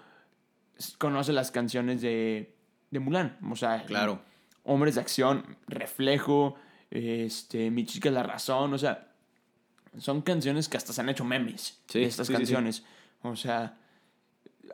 conoce 0.98 1.32
las 1.32 1.50
canciones 1.50 2.02
de, 2.02 2.54
de 2.90 2.98
Mulan. 2.98 3.38
O 3.50 3.56
sea, 3.56 3.84
claro 3.84 4.20
hombres 4.64 4.94
de 4.96 5.00
acción, 5.00 5.56
reflejo, 5.66 6.56
este, 6.90 7.70
mi 7.70 7.84
chica 7.84 8.08
es 8.08 8.14
la 8.14 8.22
razón, 8.22 8.72
o 8.74 8.78
sea, 8.78 9.08
son 9.98 10.22
canciones 10.22 10.68
que 10.68 10.76
hasta 10.76 10.92
se 10.92 11.00
han 11.00 11.08
hecho 11.08 11.24
memes. 11.24 11.80
Sí, 11.88 12.02
estas 12.02 12.30
canciones. 12.30 12.84
O 13.22 13.34
sea, 13.34 13.76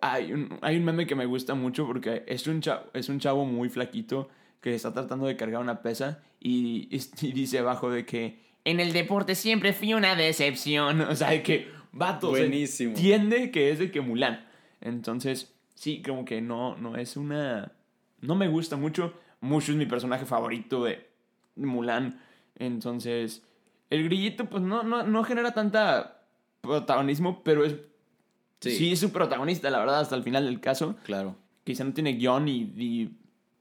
hay 0.01 0.33
un, 0.33 0.59
hay 0.61 0.77
un 0.77 0.85
meme 0.85 1.07
que 1.07 1.15
me 1.15 1.25
gusta 1.25 1.55
mucho 1.55 1.87
porque 1.87 2.25
es 2.27 2.47
un, 2.47 2.61
chavo, 2.61 2.85
es 2.93 3.09
un 3.09 3.19
chavo 3.19 3.45
muy 3.45 3.69
flaquito 3.69 4.29
que 4.67 4.75
está 4.75 4.93
tratando 4.93 5.27
de 5.27 5.37
cargar 5.37 5.61
una 5.61 5.81
pesa 5.81 6.19
y, 6.41 6.89
y, 7.21 7.31
dice 7.31 7.61
abajo 7.61 7.89
de 7.89 8.05
que 8.05 8.41
en 8.65 8.81
el 8.81 8.93
deporte 8.93 9.37
siempre 9.37 9.73
fui 9.73 9.95
una 9.95 10.17
decepción. 10.17 11.01
O 11.09 11.15
sea, 11.15 11.31
de 11.31 11.45
que, 11.45 11.71
vato, 11.93 12.31
Buenísimo. 12.31 12.91
entiende 12.91 13.53
que 13.53 13.71
es 13.71 13.79
de 13.79 13.93
que 13.93 14.01
Mulan. 14.01 14.45
Entonces, 14.81 15.55
sí, 15.77 16.03
como 16.03 16.25
que 16.25 16.41
no, 16.41 16.77
no 16.79 16.97
es 16.97 17.17
una... 17.17 17.71
No 18.21 18.35
me 18.35 18.49
gusta 18.49 18.77
mucho. 18.77 19.15
Mushu 19.41 19.71
es 19.71 19.79
mi 19.79 19.87
personaje 19.87 20.27
favorito 20.27 20.83
de 20.83 21.09
Mulan. 21.55 22.21
Entonces, 22.57 23.45
el 23.89 24.03
grillito, 24.03 24.47
pues 24.47 24.65
no, 24.65 24.83
no, 24.83 25.05
no 25.05 25.23
genera 25.23 25.55
tanta 25.55 26.25
protagonismo, 26.61 27.45
pero 27.45 27.65
es. 27.65 27.77
Sí. 28.59 28.91
es 28.91 28.99
su 28.99 29.13
protagonista, 29.13 29.71
la 29.71 29.79
verdad, 29.79 30.01
hasta 30.01 30.17
el 30.17 30.25
final 30.25 30.45
del 30.45 30.59
caso. 30.59 30.97
Claro. 31.05 31.37
Quizá 31.63 31.85
no 31.85 31.93
tiene 31.93 32.15
guion, 32.15 32.47
ni, 32.47 33.13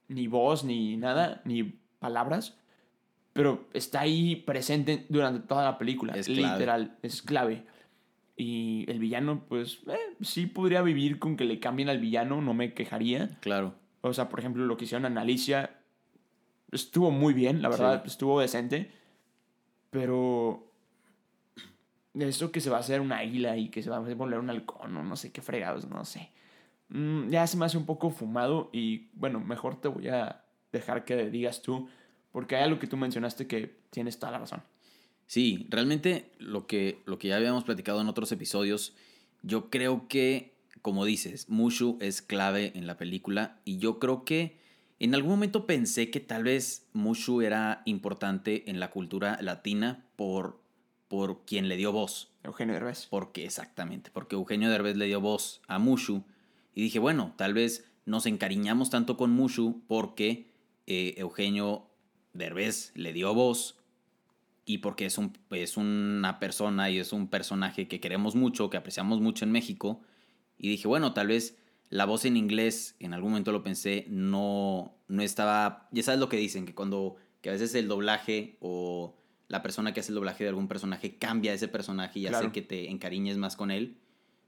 ni 0.08 0.28
voz, 0.28 0.64
ni 0.64 0.98
nada, 0.98 1.42
ni 1.46 1.64
palabras. 2.00 2.58
Pero 3.34 3.68
está 3.74 4.02
ahí 4.02 4.38
presente 4.38 5.06
durante 5.10 5.46
toda 5.46 5.64
la 5.64 5.78
película. 5.78 6.14
Es 6.14 6.30
literal, 6.30 6.98
es 7.02 7.22
clave. 7.22 7.66
Y 8.38 8.90
el 8.90 9.00
villano, 9.00 9.44
pues, 9.48 9.80
eh, 9.88 10.16
sí 10.22 10.46
podría 10.46 10.82
vivir 10.82 11.20
con 11.20 11.38
que 11.38 11.46
le 11.46 11.60
cambien 11.60 11.90
al 11.90 12.00
villano, 12.00 12.42
no 12.42 12.54
me 12.54 12.74
quejaría. 12.74 13.38
Claro. 13.42 13.76
O 14.02 14.14
sea, 14.14 14.30
por 14.30 14.40
ejemplo, 14.40 14.66
lo 14.66 14.78
que 14.78 14.86
hicieron 14.86 15.06
en 15.06 15.18
Alicia 15.18 15.78
estuvo 16.72 17.12
muy 17.12 17.34
bien, 17.34 17.62
la 17.62 17.70
verdad, 17.70 18.04
estuvo 18.06 18.40
decente. 18.40 18.92
Pero 19.90 20.72
eso 22.14 22.52
que 22.52 22.62
se 22.62 22.70
va 22.70 22.78
a 22.78 22.82
hacer 22.82 23.02
una 23.02 23.18
águila 23.18 23.58
y 23.58 23.70
que 23.70 23.82
se 23.82 23.90
va 23.90 23.98
a 23.98 24.00
volver 24.00 24.40
un 24.40 24.50
halcón 24.50 24.96
o 24.96 25.04
no 25.04 25.16
sé 25.16 25.32
qué 25.32 25.42
fregados, 25.42 25.88
no 25.88 26.06
sé. 26.06 26.32
Mm, 26.90 27.30
ya 27.30 27.46
se 27.48 27.58
me 27.58 27.66
hace 27.66 27.78
un 27.78 27.86
poco 27.86 28.10
fumado 28.10 28.70
y 28.74 29.10
bueno, 29.14 29.40
mejor 29.40 29.80
te 29.82 29.88
voy 29.88 30.08
a 30.10 30.44
dejar 30.72 31.06
que 31.06 31.30
digas 31.30 31.62
tú, 31.62 31.88
porque 32.32 32.56
hay 32.56 32.64
algo 32.64 32.80
que 32.80 32.88
tú 32.88 32.98
mencionaste 32.98 33.48
que 33.48 33.76
tienes 33.90 34.20
toda 34.20 34.32
la 34.32 34.40
razón. 34.40 34.62
Sí, 35.26 35.66
realmente 35.70 36.32
lo 36.38 36.68
que, 36.68 37.02
lo 37.06 37.18
que 37.18 37.30
ya 37.30 37.38
habíamos 37.38 37.64
platicado 37.64 38.02
en 38.02 38.08
otros 38.08 38.32
episodios, 38.32 38.96
yo 39.42 39.70
creo 39.70 40.08
que 40.08 40.56
como 40.86 41.04
dices, 41.04 41.50
Mushu 41.50 41.98
es 42.00 42.22
clave 42.22 42.72
en 42.76 42.86
la 42.86 42.96
película 42.96 43.58
y 43.66 43.80
yo 43.80 43.98
creo 43.98 44.24
que 44.24 44.60
en 45.00 45.16
algún 45.16 45.32
momento 45.32 45.66
pensé 45.66 46.12
que 46.12 46.20
tal 46.20 46.44
vez 46.44 46.86
Mushu 46.94 47.42
era 47.42 47.82
importante 47.86 48.70
en 48.70 48.80
la 48.80 48.92
cultura 48.92 49.40
latina 49.42 50.06
por, 50.16 50.62
por 51.08 51.44
quien 51.44 51.70
le 51.70 51.76
dio 51.76 51.92
voz. 51.92 52.30
Eugenio 52.44 52.76
Derbez. 52.76 53.08
Porque, 53.10 53.46
exactamente, 53.46 54.12
porque 54.14 54.36
Eugenio 54.36 54.70
Derbez 54.70 54.96
le 54.96 55.08
dio 55.08 55.20
voz 55.20 55.60
a 55.68 55.80
Mushu. 55.80 56.24
Y 56.76 56.84
dije, 56.84 57.00
bueno, 57.00 57.34
tal 57.38 57.54
vez 57.54 57.90
nos 58.06 58.28
encariñamos 58.28 58.92
tanto 58.92 59.18
con 59.18 59.32
Mushu 59.32 59.82
porque 59.88 60.52
eh, 60.86 61.16
Eugenio 61.18 61.88
Derbez 62.34 62.92
le 62.96 63.14
dio 63.14 63.34
voz 63.34 63.78
y 64.66 64.80
porque 64.80 65.06
es, 65.06 65.18
un, 65.18 65.34
es 65.52 65.78
una 65.78 66.40
persona 66.40 66.90
y 66.90 67.00
es 67.00 67.14
un 67.14 67.28
personaje 67.28 67.88
que 67.88 68.00
queremos 68.00 68.36
mucho, 68.36 68.70
que 68.70 68.78
apreciamos 68.78 69.22
mucho 69.22 69.46
en 69.46 69.52
México 69.52 70.02
y 70.58 70.70
dije, 70.70 70.88
bueno, 70.88 71.14
tal 71.14 71.28
vez 71.28 71.58
la 71.90 72.06
voz 72.06 72.26
en 72.26 72.36
inglés, 72.36 72.96
en 73.00 73.14
algún 73.14 73.32
momento 73.32 73.52
lo 73.52 73.64
pensé, 73.64 74.06
no, 74.10 74.96
no 75.08 75.22
estaba, 75.22 75.88
ya 75.92 76.04
sabes 76.04 76.20
lo 76.20 76.30
que 76.30 76.38
dicen, 76.38 76.66
que 76.66 76.76
cuando, 76.76 77.16
que 77.42 77.50
a 77.50 77.54
veces 77.54 77.74
el 77.76 77.88
doblaje 77.88 78.58
o 78.60 79.16
la 79.48 79.62
persona 79.62 79.94
que 79.94 80.00
hace 80.00 80.12
el 80.12 80.16
doblaje 80.16 80.44
de 80.44 80.50
algún 80.50 80.68
personaje 80.68 81.18
cambia 81.18 81.54
ese 81.54 81.68
personaje 81.68 82.20
y 82.20 82.28
hace 82.28 82.52
que 82.52 82.62
te 82.62 82.90
encariñes 82.90 83.38
más 83.38 83.56
con 83.56 83.72
él, 83.72 83.98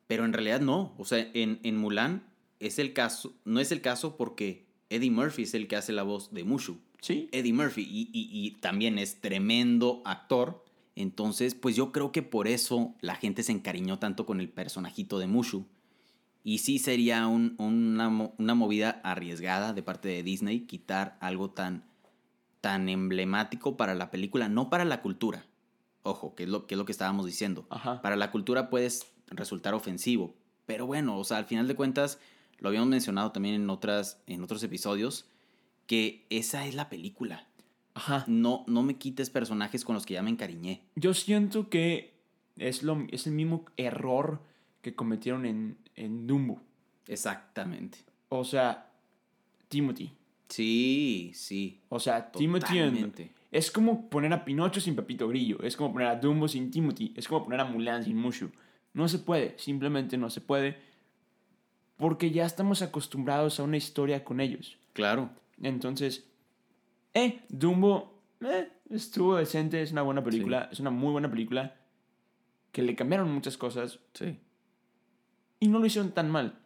pero 0.07 0.25
en 0.25 0.33
realidad 0.33 0.61
no, 0.61 0.93
o 0.97 1.05
sea, 1.05 1.19
en, 1.33 1.59
en 1.63 1.77
Mulan 1.77 2.23
es 2.59 2.79
el 2.79 2.93
caso, 2.93 3.33
no 3.45 3.59
es 3.59 3.71
el 3.71 3.81
caso 3.81 4.17
porque 4.17 4.65
Eddie 4.89 5.11
Murphy 5.11 5.43
es 5.43 5.53
el 5.53 5.67
que 5.67 5.75
hace 5.75 5.91
la 5.93 6.03
voz 6.03 6.33
de 6.33 6.43
Mushu. 6.43 6.77
Sí. 7.01 7.29
Eddie 7.31 7.53
Murphy 7.53 7.83
y, 7.83 8.09
y- 8.11 8.29
y 8.31 8.51
también 8.59 8.97
es 8.97 9.21
tremendo 9.21 10.01
actor. 10.05 10.65
Entonces, 10.95 11.53
pues 11.53 11.75
yo 11.75 11.91
creo 11.91 12.11
que 12.11 12.23
por 12.23 12.47
eso 12.47 12.95
la 13.01 13.15
gente 13.15 13.43
se 13.43 13.51
encariñó 13.51 13.99
tanto 13.99 14.25
con 14.25 14.39
el 14.39 14.49
personajito 14.49 15.19
de 15.19 15.27
Mushu. 15.27 15.65
Y 16.43 16.59
sí 16.59 16.79
sería 16.79 17.27
un- 17.27 17.53
una, 17.59 18.07
una 18.37 18.55
movida 18.55 19.01
arriesgada 19.03 19.73
de 19.73 19.83
parte 19.83 20.07
de 20.07 20.23
Disney 20.23 20.61
quitar 20.61 21.17
algo 21.19 21.51
tan, 21.51 21.83
tan 22.61 22.89
emblemático 22.89 23.77
para 23.77 23.93
la 23.93 24.09
película, 24.09 24.49
no 24.49 24.69
para 24.71 24.85
la 24.85 25.01
cultura. 25.01 25.45
Ojo, 26.03 26.33
que 26.33 26.43
es 26.43 26.49
lo 26.49 26.65
que, 26.65 26.73
es 26.75 26.77
lo 26.79 26.85
que 26.85 26.93
estábamos 26.93 27.25
diciendo. 27.25 27.67
Ajá. 27.69 28.01
Para 28.01 28.15
la 28.15 28.31
cultura 28.31 28.69
puede 28.71 28.89
resultar 29.27 29.73
ofensivo. 29.73 30.33
Pero 30.65 30.85
bueno, 30.85 31.17
o 31.17 31.23
sea, 31.23 31.37
al 31.37 31.45
final 31.45 31.67
de 31.67 31.75
cuentas, 31.75 32.19
lo 32.59 32.69
habíamos 32.69 32.89
mencionado 32.89 33.31
también 33.31 33.55
en, 33.55 33.69
otras, 33.69 34.21
en 34.27 34.43
otros 34.43 34.61
episodios, 34.63 35.25
que 35.85 36.25
esa 36.29 36.65
es 36.65 36.75
la 36.75 36.89
película. 36.89 37.47
Ajá. 37.93 38.25
No, 38.27 38.63
no 38.67 38.83
me 38.83 38.95
quites 38.95 39.29
personajes 39.29 39.83
con 39.85 39.95
los 39.95 40.05
que 40.05 40.15
ya 40.15 40.21
me 40.23 40.29
encariñé. 40.29 40.81
Yo 40.95 41.13
siento 41.13 41.69
que 41.69 42.13
es, 42.57 42.83
lo, 42.83 43.05
es 43.11 43.25
el 43.27 43.33
mismo 43.33 43.65
error 43.77 44.41
que 44.81 44.93
cometieron 44.95 45.45
en, 45.45 45.77
en 45.95 46.27
Dumbo. 46.27 46.61
Exactamente. 47.07 47.99
O 48.29 48.43
sea, 48.43 48.91
Timothy. 49.69 50.11
Sí, 50.49 51.31
sí. 51.33 51.81
O 51.89 51.99
sea, 51.99 52.31
Timothy 52.31 52.77
en- 52.79 52.85
Totalmente. 52.89 53.31
es 53.51 53.71
como 53.71 54.09
poner 54.09 54.31
a 54.33 54.45
Pinocho 54.45 54.79
sin 54.79 54.95
Pepito 54.95 55.27
Grillo. 55.27 55.61
Es 55.63 55.75
como 55.75 55.91
poner 55.93 56.07
a 56.09 56.15
Dumbo 56.15 56.47
sin 56.47 56.69
Timothy. 56.71 57.13
Es 57.15 57.27
como 57.27 57.43
poner 57.45 57.59
a 57.61 57.65
Mulan 57.65 58.03
sin 58.03 58.17
Mushu. 58.17 58.49
No 58.97 59.07
se 59.07 59.19
puede. 59.19 59.53
Simplemente 59.59 60.17
no 60.17 60.31
se 60.31 60.41
puede. 60.41 60.75
Porque 61.97 62.31
ya 62.31 62.45
estamos 62.47 62.81
acostumbrados 62.81 63.59
a 63.59 63.63
una 63.63 63.77
historia 63.77 64.23
con 64.23 64.39
ellos. 64.39 64.77
Claro. 64.93 65.29
Entonces, 65.61 66.25
eh, 67.13 67.41
Dumbo 67.47 68.19
eh, 68.41 68.69
estuvo 68.89 69.35
decente, 69.35 69.83
es 69.83 69.91
una 69.91 70.01
buena 70.01 70.23
película, 70.23 70.67
es 70.71 70.79
una 70.79 70.89
muy 70.89 71.11
buena 71.11 71.29
película, 71.29 71.75
que 72.71 72.81
le 72.81 72.95
cambiaron 72.95 73.31
muchas 73.31 73.55
cosas 73.57 73.99
Sí. 74.13 74.37
y 75.59 75.67
no 75.67 75.77
lo 75.77 75.85
hicieron 75.85 76.11
tan 76.11 76.29
mal. 76.31 76.57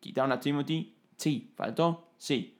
Quitaron 0.00 0.32
a 0.32 0.40
Timothy, 0.40 0.94
sí, 1.18 1.52
faltó, 1.54 2.08
sí. 2.16 2.56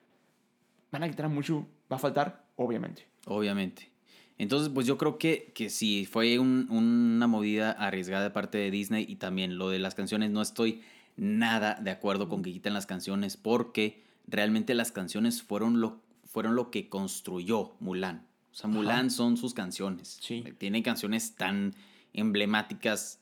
¿Van 0.90 1.02
a 1.02 1.08
quitar 1.08 1.26
a 1.26 1.28
Mushu? 1.30 1.66
¿Va 1.90 1.96
a 1.96 1.98
faltar? 1.98 2.44
Obviamente. 2.56 3.06
Obviamente. 3.26 3.90
Entonces, 4.38 4.68
pues 4.74 4.86
yo 4.86 4.98
creo 4.98 5.16
que, 5.18 5.52
que 5.54 5.70
sí, 5.70 6.06
fue 6.10 6.38
un- 6.38 6.66
una 6.70 7.26
movida 7.26 7.70
arriesgada 7.72 8.24
de 8.24 8.30
parte 8.30 8.58
de 8.58 8.70
Disney 8.70 9.06
y 9.08 9.16
también 9.16 9.58
lo 9.58 9.70
de 9.70 9.78
las 9.78 9.94
canciones, 9.94 10.30
no 10.30 10.42
estoy 10.42 10.82
nada 11.16 11.74
de 11.80 11.90
acuerdo 11.92 12.28
con 12.28 12.42
que 12.42 12.52
quiten 12.52 12.74
las 12.74 12.86
canciones 12.86 13.36
porque 13.36 14.02
realmente 14.26 14.74
las 14.74 14.90
canciones 14.90 15.42
fueron 15.42 15.80
lo, 15.80 16.00
fueron 16.24 16.56
lo 16.56 16.70
que 16.72 16.88
construyó 16.88 17.74
Mulan. 17.78 18.26
O 18.52 18.56
sea, 18.56 18.68
Mulan 18.68 19.10
son 19.10 19.36
sus 19.36 19.54
canciones. 19.54 20.18
Sí. 20.20 20.44
Tiene 20.58 20.82
canciones 20.82 21.34
tan 21.36 21.74
emblemáticas, 22.12 23.20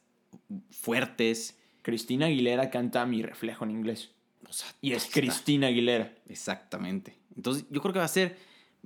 fuertes. 0.70 1.58
Cristina 1.82 2.26
Aguilera 2.26 2.70
canta 2.70 3.04
Mi 3.06 3.22
reflejo 3.22 3.64
en 3.64 3.70
inglés. 3.72 4.10
O 4.48 4.52
sea, 4.52 4.68
Y 4.80 4.92
es 4.92 5.04
está. 5.06 5.20
Cristina 5.20 5.66
Aguilera. 5.68 6.14
Exactamente. 6.28 7.16
Entonces, 7.36 7.64
yo 7.70 7.80
creo 7.80 7.92
que 7.92 7.98
va 7.98 8.04
a 8.04 8.08
ser 8.08 8.36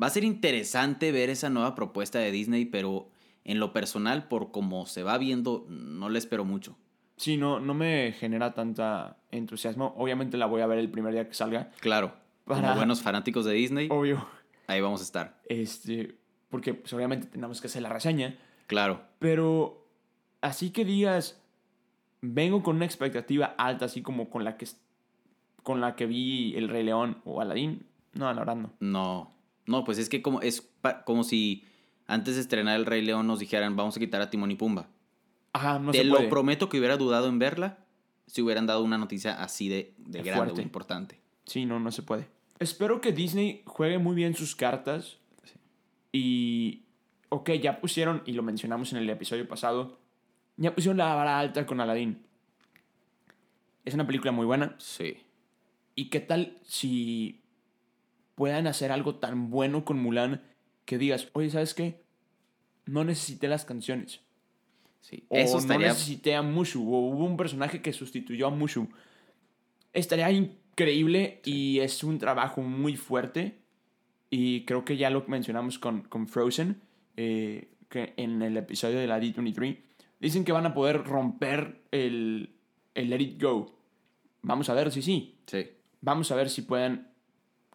va 0.00 0.06
a 0.08 0.10
ser 0.10 0.24
interesante 0.24 1.12
ver 1.12 1.30
esa 1.30 1.50
nueva 1.50 1.74
propuesta 1.74 2.18
de 2.18 2.30
Disney, 2.30 2.64
pero 2.66 3.08
en 3.44 3.60
lo 3.60 3.72
personal 3.72 4.28
por 4.28 4.50
cómo 4.50 4.86
se 4.86 5.02
va 5.02 5.18
viendo 5.18 5.66
no 5.68 6.08
le 6.08 6.18
espero 6.18 6.44
mucho. 6.44 6.76
Sí, 7.16 7.36
no, 7.36 7.60
no 7.60 7.72
me 7.74 8.12
genera 8.12 8.52
tanta 8.54 9.16
entusiasmo. 9.30 9.94
Obviamente 9.96 10.36
la 10.36 10.46
voy 10.46 10.60
a 10.60 10.66
ver 10.66 10.78
el 10.78 10.90
primer 10.90 11.12
día 11.14 11.26
que 11.28 11.34
salga. 11.34 11.70
Claro, 11.80 12.12
Para- 12.44 12.60
como 12.60 12.74
buenos 12.76 13.00
fanáticos 13.02 13.44
de 13.46 13.52
Disney, 13.54 13.88
Obvio. 13.90 14.26
ahí 14.66 14.80
vamos 14.82 15.00
a 15.00 15.04
estar. 15.04 15.40
Este, 15.48 16.16
porque 16.50 16.74
pues, 16.74 16.92
obviamente 16.92 17.26
tenemos 17.28 17.60
que 17.60 17.68
hacer 17.68 17.80
la 17.82 17.88
reseña. 17.88 18.36
Claro. 18.66 19.00
Pero 19.18 19.86
así 20.42 20.70
que 20.70 20.84
digas, 20.84 21.40
vengo 22.20 22.62
con 22.62 22.76
una 22.76 22.84
expectativa 22.84 23.54
alta, 23.56 23.86
así 23.86 24.02
como 24.02 24.28
con 24.28 24.44
la 24.44 24.56
que, 24.58 24.66
con 25.62 25.80
la 25.80 25.96
que 25.96 26.04
vi 26.06 26.54
El 26.54 26.68
Rey 26.68 26.82
León 26.84 27.22
o 27.24 27.40
Aladdin. 27.40 27.86
No, 28.12 28.26
la 28.32 28.40
verdad 28.40 28.56
no. 28.56 28.72
No. 28.80 29.32
No, 29.66 29.84
pues 29.84 29.98
es 29.98 30.08
que 30.08 30.22
como 30.22 30.40
es 30.42 30.68
como 31.04 31.24
si 31.24 31.64
antes 32.06 32.36
de 32.36 32.40
estrenar 32.40 32.76
El 32.78 32.86
Rey 32.86 33.02
León 33.02 33.26
nos 33.26 33.38
dijeran, 33.40 33.76
"Vamos 33.76 33.96
a 33.96 34.00
quitar 34.00 34.20
a 34.22 34.30
Timón 34.30 34.50
y 34.50 34.54
Pumba." 34.56 34.88
Ajá, 35.52 35.78
no 35.78 35.90
Te 35.92 35.98
se 35.98 36.04
lo 36.04 36.16
puede. 36.16 36.28
prometo 36.28 36.68
que 36.68 36.78
hubiera 36.78 36.96
dudado 36.96 37.28
en 37.28 37.38
verla 37.38 37.78
si 38.26 38.42
hubieran 38.42 38.66
dado 38.66 38.82
una 38.82 38.98
noticia 38.98 39.42
así 39.42 39.68
de, 39.68 39.94
de 39.98 40.18
De 40.18 40.22
grande 40.22 40.44
fuerte. 40.46 40.60
o 40.60 40.64
importante. 40.64 41.20
Sí, 41.44 41.64
no, 41.64 41.80
no 41.80 41.90
se 41.92 42.02
puede. 42.02 42.28
Espero 42.58 43.00
que 43.00 43.12
Disney 43.12 43.62
juegue 43.66 43.98
muy 43.98 44.14
bien 44.16 44.34
sus 44.34 44.54
cartas. 44.56 45.18
Y, 46.12 46.82
ok, 47.28 47.50
ya 47.52 47.80
pusieron, 47.80 48.22
y 48.26 48.32
lo 48.32 48.42
mencionamos 48.42 48.92
en 48.92 48.98
el 48.98 49.10
episodio 49.10 49.46
pasado, 49.46 49.98
ya 50.56 50.74
pusieron 50.74 50.96
la 50.96 51.14
vara 51.14 51.38
alta 51.38 51.66
con 51.66 51.80
Aladdin. 51.80 52.22
Es 53.84 53.94
una 53.94 54.06
película 54.06 54.32
muy 54.32 54.46
buena. 54.46 54.74
Sí. 54.78 55.18
¿Y 55.94 56.06
qué 56.06 56.20
tal 56.20 56.58
si 56.64 57.40
puedan 58.36 58.68
hacer 58.68 58.92
algo 58.92 59.16
tan 59.16 59.50
bueno 59.50 59.84
con 59.84 59.98
Mulan 59.98 60.42
que 60.84 60.98
digas, 60.98 61.28
oye, 61.32 61.50
¿sabes 61.50 61.74
qué? 61.74 62.04
No 62.84 63.02
necesité 63.02 63.48
las 63.48 63.64
canciones. 63.64 64.20
Sí. 65.00 65.24
O 65.28 65.36
Eso 65.36 65.60
no 65.60 65.78
necesité 65.78 66.36
a 66.36 66.42
Mushu. 66.42 66.82
O 66.82 67.10
hubo 67.10 67.24
un 67.24 67.36
personaje 67.36 67.82
que 67.82 67.92
sustituyó 67.92 68.46
a 68.46 68.50
Mushu. 68.50 68.88
Estaría 69.92 70.30
increíble 70.30 71.40
y 71.44 71.80
es 71.80 72.04
un 72.04 72.18
trabajo 72.18 72.62
muy 72.62 72.96
fuerte. 72.96 73.58
Y 74.30 74.64
creo 74.64 74.84
que 74.84 74.96
ya 74.96 75.10
lo 75.10 75.24
mencionamos 75.26 75.78
con, 75.78 76.02
con 76.02 76.28
Frozen, 76.28 76.80
eh, 77.16 77.68
que 77.88 78.12
en 78.16 78.42
el 78.42 78.56
episodio 78.56 78.98
de 78.98 79.06
la 79.06 79.18
D23. 79.18 79.78
Dicen 80.20 80.44
que 80.44 80.52
van 80.52 80.66
a 80.66 80.74
poder 80.74 81.04
romper 81.04 81.82
el, 81.90 82.50
el 82.94 83.10
Let 83.10 83.20
It 83.20 83.42
Go. 83.42 83.74
Vamos 84.42 84.68
a 84.68 84.74
ver 84.74 84.92
si 84.92 85.02
sí. 85.02 85.38
Sí. 85.46 85.66
Vamos 86.00 86.30
a 86.30 86.36
ver 86.36 86.50
si 86.50 86.62
pueden 86.62 87.08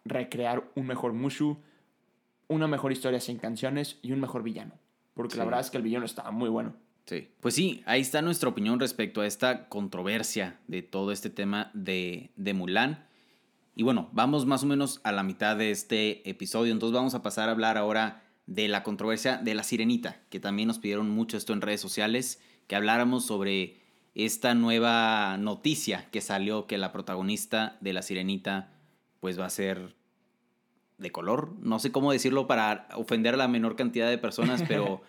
recrear 0.04 0.70
un 0.74 0.86
mejor 0.86 1.12
Mushu, 1.12 1.58
una 2.48 2.66
mejor 2.66 2.92
historia 2.92 3.20
sin 3.20 3.38
canciones 3.38 3.98
y 4.02 4.12
un 4.12 4.20
mejor 4.20 4.42
villano. 4.42 4.74
Porque 5.14 5.36
la 5.36 5.44
verdad 5.44 5.60
es 5.60 5.70
que 5.70 5.76
el 5.76 5.82
villano 5.82 6.04
estaba 6.04 6.30
muy 6.30 6.48
bueno. 6.48 6.74
Sí. 7.06 7.28
Pues 7.40 7.54
sí, 7.54 7.82
ahí 7.84 8.00
está 8.00 8.22
nuestra 8.22 8.48
opinión 8.48 8.78
respecto 8.78 9.20
a 9.20 9.26
esta 9.26 9.68
controversia 9.68 10.60
de 10.68 10.82
todo 10.82 11.12
este 11.12 11.30
tema 11.30 11.70
de, 11.74 12.30
de 12.36 12.54
Mulan. 12.54 13.06
Y 13.74 13.82
bueno, 13.82 14.08
vamos 14.12 14.46
más 14.46 14.62
o 14.62 14.66
menos 14.66 15.00
a 15.02 15.12
la 15.12 15.22
mitad 15.22 15.56
de 15.56 15.70
este 15.70 16.28
episodio, 16.28 16.72
entonces 16.72 16.94
vamos 16.94 17.14
a 17.14 17.22
pasar 17.22 17.48
a 17.48 17.52
hablar 17.52 17.78
ahora 17.78 18.22
de 18.46 18.68
la 18.68 18.82
controversia 18.82 19.38
de 19.38 19.54
la 19.54 19.62
sirenita, 19.62 20.20
que 20.28 20.40
también 20.40 20.68
nos 20.68 20.78
pidieron 20.78 21.08
mucho 21.08 21.36
esto 21.36 21.52
en 21.52 21.62
redes 21.62 21.80
sociales, 21.80 22.40
que 22.66 22.76
habláramos 22.76 23.24
sobre 23.24 23.80
esta 24.14 24.54
nueva 24.54 25.36
noticia 25.38 26.08
que 26.10 26.20
salió 26.20 26.66
que 26.66 26.76
la 26.76 26.92
protagonista 26.92 27.78
de 27.80 27.92
la 27.94 28.02
sirenita 28.02 28.70
pues 29.22 29.38
va 29.38 29.46
a 29.46 29.50
ser 29.50 29.94
de 30.98 31.12
color, 31.12 31.54
no 31.60 31.78
sé 31.78 31.92
cómo 31.92 32.10
decirlo 32.10 32.48
para 32.48 32.88
ofender 32.96 33.34
a 33.34 33.36
la 33.36 33.46
menor 33.46 33.76
cantidad 33.76 34.10
de 34.10 34.18
personas, 34.18 34.62
pero 34.68 35.00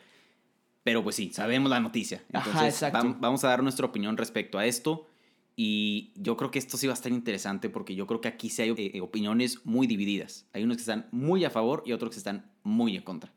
pero 0.84 1.02
pues 1.02 1.16
sí, 1.16 1.32
sabemos 1.34 1.70
la 1.72 1.80
noticia. 1.80 2.24
Ajá, 2.32 2.50
Entonces 2.50 2.82
vam- 2.94 3.18
vamos 3.20 3.44
a 3.44 3.48
dar 3.48 3.64
nuestra 3.64 3.86
opinión 3.88 4.16
respecto 4.18 4.60
a 4.60 4.66
esto. 4.68 5.08
Y 5.56 6.12
yo 6.16 6.36
creo 6.36 6.52
que 6.52 6.60
esto 6.60 6.78
sí 6.78 6.88
va 6.88 6.94
a 6.94 6.96
estar 6.96 7.12
interesante 7.12 7.70
porque 7.70 7.96
yo 7.96 8.06
creo 8.06 8.20
que 8.22 8.28
aquí 8.28 8.50
sí 8.50 8.62
hay 8.64 8.74
eh, 8.78 9.02
opiniones 9.02 9.66
muy 9.66 9.88
divididas. 9.88 10.46
Hay 10.54 10.64
unos 10.64 10.78
que 10.78 10.82
están 10.82 11.08
muy 11.12 11.44
a 11.46 11.50
favor 11.50 11.84
y 11.86 11.94
otros 11.94 12.12
que 12.12 12.18
están 12.18 12.52
muy 12.64 12.96
en 12.98 13.02
contra. 13.04 13.32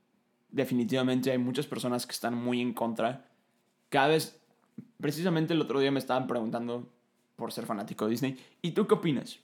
Definitivamente 0.50 1.30
hay 1.30 1.38
muchas 1.38 1.66
personas 1.66 2.04
que 2.06 2.12
están 2.12 2.34
muy 2.34 2.60
en 2.60 2.72
contra. 2.74 3.28
Cada 3.90 4.08
vez, 4.08 4.40
precisamente 5.00 5.54
el 5.54 5.60
otro 5.60 5.78
día 5.78 5.90
me 5.92 5.98
estaban 6.00 6.26
preguntando 6.26 6.90
por 7.36 7.52
ser 7.52 7.64
fanático 7.66 8.06
de 8.06 8.10
Disney. 8.12 8.38
¿Y 8.62 8.72
tú 8.72 8.86
qué 8.88 8.94
opinas? 8.94 9.38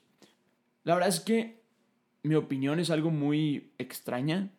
La 0.84 0.94
verdad 0.94 1.08
es 1.08 1.20
que 1.20 1.62
mi 2.22 2.34
opinión 2.34 2.80
es 2.80 2.90
algo 2.90 3.10
muy 3.10 3.72
extraña. 3.78 4.50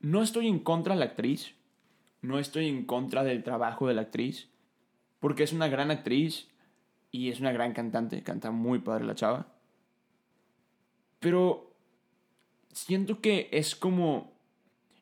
No 0.00 0.22
estoy 0.22 0.48
en 0.48 0.58
contra 0.58 0.94
de 0.94 1.00
la 1.00 1.06
actriz. 1.06 1.54
No 2.22 2.38
estoy 2.38 2.68
en 2.68 2.84
contra 2.84 3.24
del 3.24 3.42
trabajo 3.42 3.88
de 3.88 3.94
la 3.94 4.02
actriz. 4.02 4.50
Porque 5.20 5.42
es 5.42 5.52
una 5.52 5.68
gran 5.68 5.90
actriz 5.90 6.48
y 7.10 7.30
es 7.30 7.40
una 7.40 7.52
gran 7.52 7.72
cantante. 7.72 8.22
Canta 8.22 8.50
muy 8.50 8.80
padre 8.80 9.04
la 9.04 9.14
chava. 9.14 9.46
Pero 11.20 11.74
siento 12.72 13.20
que 13.20 13.48
es 13.52 13.74
como... 13.74 14.32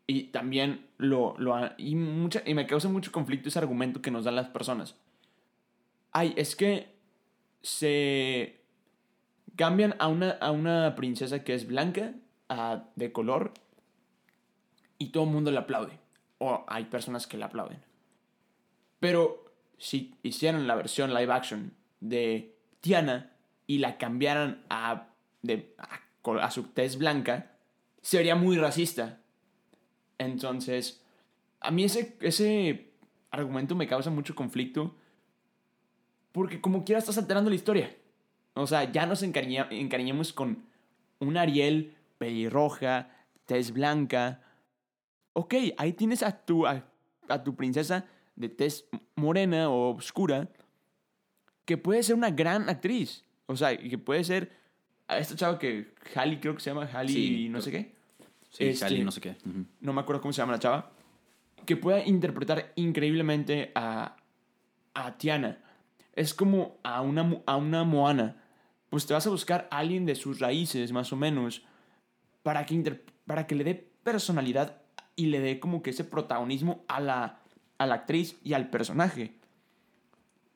Y 0.07 0.25
también 0.25 0.87
lo... 0.99 1.35
lo 1.39 1.55
y, 1.79 1.95
mucha, 1.95 2.43
y 2.45 2.55
me 2.55 2.67
causa 2.67 2.89
mucho 2.89 3.13
conflicto 3.13 3.49
ese 3.49 3.59
argumento 3.59 4.03
que 4.03 4.11
nos 4.11 4.25
dan 4.25 4.37
las 4.37 4.49
personas. 4.49 4.97
Ay, 6.13 6.35
es 6.37 6.57
que 6.57 6.95
se 7.63 8.62
cambian 9.57 9.95
a 9.99 10.09
una, 10.09 10.31
a 10.31 10.51
una 10.51 10.95
princesa 10.95 11.45
que 11.45 11.55
es 11.55 11.67
blanca 11.67 12.15
ah, 12.49 12.85
de 12.97 13.13
color 13.13 13.53
y 14.99 15.11
todo 15.11 15.25
el 15.25 15.31
mundo 15.31 15.51
le 15.51 15.59
aplaude. 15.59 15.99
O 16.39 16.65
hay 16.67 16.85
personas 16.85 17.27
que 17.27 17.37
le 17.37 17.45
aplauden. 17.45 17.79
Pero 19.01 19.53
si 19.79 20.15
hicieran 20.23 20.67
la 20.67 20.75
versión 20.75 21.13
live 21.15 21.33
action 21.33 21.75
de 22.01 22.57
Tiana 22.81 23.33
y 23.67 23.79
la 23.79 23.99
cambiaran 23.99 24.65
a, 24.71 25.09
de, 25.43 25.75
a, 25.79 26.45
a 26.45 26.51
su 26.51 26.65
tez 26.65 26.99
blanca, 26.99 27.53
sería 28.01 28.35
muy 28.35 28.57
racista. 28.57 29.21
Entonces, 30.19 31.03
a 31.61 31.71
mí 31.71 31.85
ese, 31.85 32.17
ese 32.21 32.93
argumento 33.31 33.75
me 33.75 33.87
causa 33.87 34.11
mucho 34.11 34.35
conflicto 34.35 34.95
porque 36.33 36.61
como 36.61 36.85
quiera 36.85 36.99
estás 36.99 37.19
alterando 37.19 37.51
la 37.51 37.57
historia. 37.57 37.95
O 38.55 38.67
sea, 38.67 38.91
ya 38.91 39.07
nos 39.07 39.23
encariña, 39.23 39.69
encariñamos 39.71 40.33
con 40.33 40.65
un 41.19 41.37
Ariel 41.37 41.95
pelirroja, 42.19 43.11
tez 43.47 43.73
blanca. 43.73 44.43
Ok, 45.33 45.55
ahí 45.79 45.93
tienes 45.95 46.23
a 46.23 46.45
tu, 46.45 46.67
a, 46.67 46.85
a 47.29 47.43
tu 47.43 47.55
princesa 47.57 48.05
de 48.37 48.49
tez 48.49 48.87
morena 49.15 49.71
o 49.71 49.95
oscura 49.95 50.49
que 51.65 51.77
puede 51.79 52.03
ser 52.03 52.17
una 52.17 52.31
gran 52.31 52.69
actriz. 52.69 53.25
O 53.47 53.57
sea, 53.57 53.77
que 53.77 53.99
puede 53.99 54.25
ser 54.25 54.53
a 55.09 55.19
esta 55.19 55.37
chava 55.37 55.59
que 55.59 55.95
Halle 56.15 56.41
creo 56.41 56.55
que 56.55 56.61
se 56.61 56.71
llama 56.71 56.89
Halle 56.93 57.13
Sí, 57.13 57.49
no 57.49 57.61
sé 57.61 57.71
qué. 57.71 57.95
Sí, 58.51 58.65
Este, 58.67 59.03
no 59.03 59.11
sé 59.11 59.21
qué. 59.21 59.37
No 59.81 59.93
me 59.93 60.01
acuerdo 60.01 60.21
cómo 60.21 60.33
se 60.33 60.43
llama 60.43 60.53
la 60.53 60.59
chava. 60.59 60.91
Que 61.65 61.77
pueda 61.77 62.05
interpretar 62.05 62.73
increíblemente 62.77 63.73
a, 63.75 64.17
a 64.95 65.17
Tiana. 65.17 65.59
Es 66.15 66.35
como 66.35 66.79
a 66.83 67.01
una, 67.01 67.41
a 67.47 67.57
una 67.57 67.85
Moana. 67.85 68.42
Pues 68.93 69.07
te 69.07 69.15
vas 69.15 69.27
a 69.27 69.31
buscar 69.31 69.69
a 69.71 69.79
alguien 69.79 70.05
de 70.05 70.15
sus 70.15 70.39
raíces, 70.39 70.93
más 70.93 71.15
o 71.15 71.17
menos, 71.17 71.63
para 72.43 72.67
que, 72.67 72.75
inter- 72.75 73.03
para 73.27 73.47
que 73.47 73.55
le 73.55 73.65
dé 73.65 73.75
personalidad 73.75 74.83
y 75.17 75.29
le 75.29 75.41
dé 75.41 75.59
como 75.61 75.83
que 75.83 75.89
ese 75.89 76.05
protagonismo 76.05 76.85
a 76.89 77.01
la, 77.01 77.41
a 77.79 77.87
la 77.87 77.95
actriz 77.95 78.37
y 78.45 78.53
al 78.53 78.69
personaje. 78.69 79.35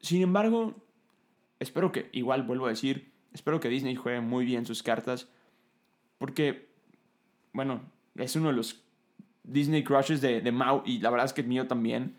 Sin 0.01 0.21
embargo, 0.21 0.75
espero 1.61 1.93
que, 1.93 2.11
igual 2.13 2.43
vuelvo 2.43 2.67
a 2.67 2.69
decir, 2.69 3.11
espero 3.33 3.59
que 3.59 3.71
Disney 3.71 3.95
juegue 3.97 4.21
muy 4.21 4.45
bien 4.45 4.67
sus 4.67 4.83
cartas, 4.83 5.31
porque, 6.19 6.69
bueno, 7.55 7.91
es 8.17 8.37
uno 8.37 8.49
de 8.49 8.53
los 8.57 8.83
Disney 9.45 9.83
crushes 9.83 10.21
de, 10.21 10.43
de 10.43 10.53
Mao 10.53 10.83
y 10.85 10.99
la 10.99 11.09
verdad 11.09 11.25
es 11.25 11.33
que 11.33 11.41
el 11.41 11.47
mío 11.49 11.67
también. 11.67 12.19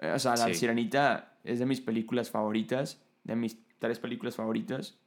Eh, 0.00 0.10
O 0.10 0.18
sea, 0.18 0.32
La 0.32 0.46
Sí. 0.48 0.54
Sirenita 0.54 1.38
es 1.44 1.60
de 1.60 1.66
mis 1.66 1.80
películas 1.80 2.28
favoritas, 2.28 3.00
de 3.22 3.36
mis 3.36 3.56
tres 3.78 4.00
películas 4.00 4.34
favoritas. 4.34 4.98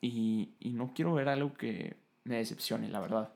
Y, 0.00 0.54
y 0.60 0.72
no 0.72 0.92
quiero 0.94 1.14
ver 1.14 1.28
algo 1.28 1.54
que 1.54 1.96
me 2.24 2.36
decepcione, 2.36 2.88
la 2.88 3.00
verdad. 3.00 3.32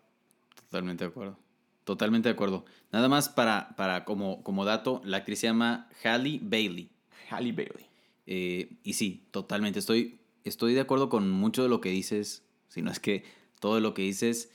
Totalmente 0.54 1.04
de 1.04 1.10
acuerdo. 1.10 1.38
Totalmente 1.84 2.28
de 2.28 2.34
acuerdo. 2.34 2.66
Nada 2.92 3.08
más 3.08 3.30
para, 3.30 3.74
para 3.76 4.04
como, 4.04 4.42
como 4.42 4.66
dato, 4.66 5.00
la 5.04 5.18
actriz 5.18 5.38
se 5.38 5.46
llama 5.46 5.88
Halle 6.04 6.38
Bailey. 6.42 6.90
Halle 7.30 7.52
Bailey. 7.52 7.86
Eh, 8.26 8.76
y 8.82 8.92
sí, 8.92 9.26
totalmente. 9.30 9.78
Estoy, 9.78 10.20
estoy 10.44 10.74
de 10.74 10.80
acuerdo 10.80 11.08
con 11.08 11.30
mucho 11.30 11.62
de 11.62 11.70
lo 11.70 11.80
que 11.80 11.88
dices. 11.88 12.44
Si 12.68 12.82
no 12.82 12.90
es 12.90 13.00
que 13.00 13.24
todo 13.58 13.80
lo 13.80 13.94
que 13.94 14.02
dices. 14.02 14.50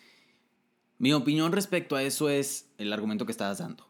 Mi 0.99 1.11
opinión 1.11 1.51
respecto 1.51 1.95
a 1.95 2.03
eso 2.03 2.29
es 2.29 2.71
el 2.77 2.93
argumento 2.93 3.25
que 3.25 3.31
estabas 3.31 3.57
dando. 3.57 3.89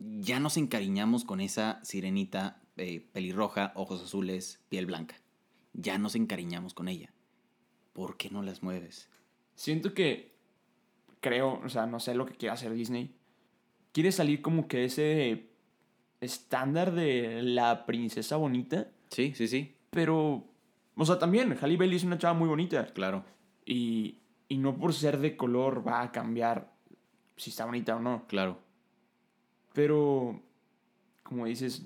Ya 0.00 0.40
nos 0.40 0.56
encariñamos 0.56 1.24
con 1.24 1.40
esa 1.40 1.78
sirenita 1.84 2.60
eh, 2.76 3.08
pelirroja, 3.12 3.72
ojos 3.76 4.02
azules, 4.02 4.60
piel 4.68 4.86
blanca. 4.86 5.16
Ya 5.72 5.96
nos 5.98 6.16
encariñamos 6.16 6.74
con 6.74 6.88
ella. 6.88 7.13
¿Por 7.94 8.16
qué 8.18 8.28
no 8.28 8.42
las 8.42 8.62
mueves? 8.62 9.08
Siento 9.54 9.94
que 9.94 10.34
creo, 11.20 11.60
o 11.64 11.68
sea, 11.70 11.86
no 11.86 11.98
sé 12.00 12.14
lo 12.14 12.26
que 12.26 12.34
quiere 12.34 12.52
hacer 12.52 12.72
Disney. 12.74 13.14
Quiere 13.92 14.12
salir 14.12 14.42
como 14.42 14.68
que 14.68 14.84
ese 14.84 15.48
estándar 16.20 16.92
de 16.92 17.40
la 17.42 17.86
princesa 17.86 18.36
bonita, 18.36 18.90
Sí, 19.10 19.32
sí, 19.34 19.46
sí. 19.48 19.74
pero, 19.90 20.44
o 20.96 21.04
sea, 21.06 21.18
también 21.18 21.56
Halle 21.60 21.76
Bailey 21.76 21.96
es 21.96 22.04
una 22.04 22.18
chava 22.18 22.34
muy 22.34 22.48
bonita 22.48 22.86
Claro, 22.94 23.24
y, 23.64 24.18
y 24.48 24.58
no 24.58 24.76
por 24.76 24.92
ser 24.92 25.18
de 25.18 25.36
color 25.36 25.86
va 25.86 26.02
a 26.02 26.10
cambiar 26.12 26.72
si 27.36 27.50
está 27.50 27.64
bonita 27.64 27.96
o 27.96 28.00
no. 28.00 28.26
claro. 28.26 28.58
Pero, 29.72 30.40
como 31.24 31.46
dices, 31.46 31.82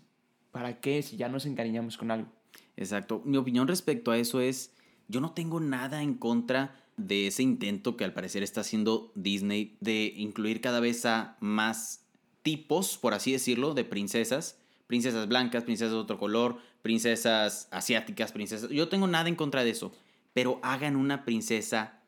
¿para 0.50 0.78
qué 0.80 1.02
si 1.02 1.16
ya 1.16 1.28
nos 1.28 1.46
encariñamos 1.46 1.96
con 1.96 2.10
algo? 2.10 2.28
Exacto. 2.76 3.22
Mi 3.24 3.36
opinión 3.38 3.66
respecto 3.66 4.10
a 4.10 4.18
eso 4.18 4.40
es, 4.40 4.74
yo 5.08 5.20
no 5.20 5.32
tengo 5.32 5.58
nada 5.58 6.02
en 6.02 6.14
contra 6.14 6.76
de 6.96 7.26
ese 7.28 7.42
intento 7.42 7.96
que 7.96 8.04
al 8.04 8.12
parecer 8.12 8.42
está 8.42 8.60
haciendo 8.60 9.10
Disney 9.14 9.76
de 9.80 10.12
incluir 10.16 10.60
cada 10.60 10.80
vez 10.80 11.06
a 11.06 11.36
más 11.40 12.04
tipos, 12.42 12.98
por 12.98 13.14
así 13.14 13.32
decirlo, 13.32 13.74
de 13.74 13.84
princesas. 13.84 14.58
Princesas 14.86 15.28
blancas, 15.28 15.64
princesas 15.64 15.92
de 15.92 15.98
otro 15.98 16.18
color, 16.18 16.58
princesas 16.82 17.68
asiáticas, 17.70 18.32
princesas... 18.32 18.70
Yo 18.70 18.88
tengo 18.88 19.06
nada 19.06 19.28
en 19.28 19.36
contra 19.36 19.64
de 19.64 19.70
eso. 19.70 19.92
Pero 20.32 20.60
hagan 20.62 20.96
una 20.96 21.24
princesa 21.24 22.00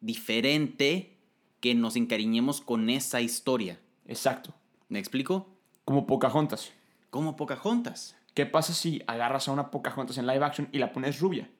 diferente 0.00 1.18
que 1.60 1.74
nos 1.74 1.96
encariñemos 1.96 2.60
con 2.60 2.90
esa 2.90 3.20
historia. 3.20 3.80
Exacto. 4.06 4.54
¿Me 4.88 4.98
explico? 4.98 5.48
Como 5.84 6.06
Pocahontas. 6.06 6.72
Como 7.10 7.36
Pocahontas. 7.36 8.16
¿Qué 8.34 8.46
pasa 8.46 8.72
si 8.72 9.02
agarras 9.06 9.48
a 9.48 9.52
una 9.52 9.70
Pocahontas 9.70 10.18
en 10.18 10.26
live 10.26 10.44
action 10.44 10.68
y 10.72 10.78
la 10.78 10.92
pones 10.92 11.20
rubia? 11.20 11.50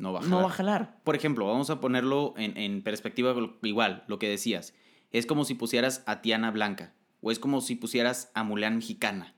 No 0.00 0.12
va 0.12 0.20
a 0.20 0.22
No 0.22 0.36
va 0.38 0.46
a 0.46 0.48
jalar. 0.50 0.78
jalar. 0.86 1.00
Por 1.04 1.14
ejemplo, 1.14 1.46
vamos 1.46 1.70
a 1.70 1.80
ponerlo 1.80 2.34
en, 2.36 2.56
en 2.56 2.82
perspectiva 2.82 3.34
igual, 3.62 4.02
lo 4.08 4.18
que 4.18 4.28
decías. 4.28 4.74
Es 5.12 5.26
como 5.26 5.44
si 5.44 5.54
pusieras 5.54 6.02
a 6.06 6.22
Tiana 6.22 6.50
Blanca. 6.50 6.94
O 7.20 7.30
es 7.30 7.38
como 7.38 7.60
si 7.60 7.74
pusieras 7.76 8.30
a 8.34 8.42
Mulan 8.42 8.76
mexicana. 8.76 9.34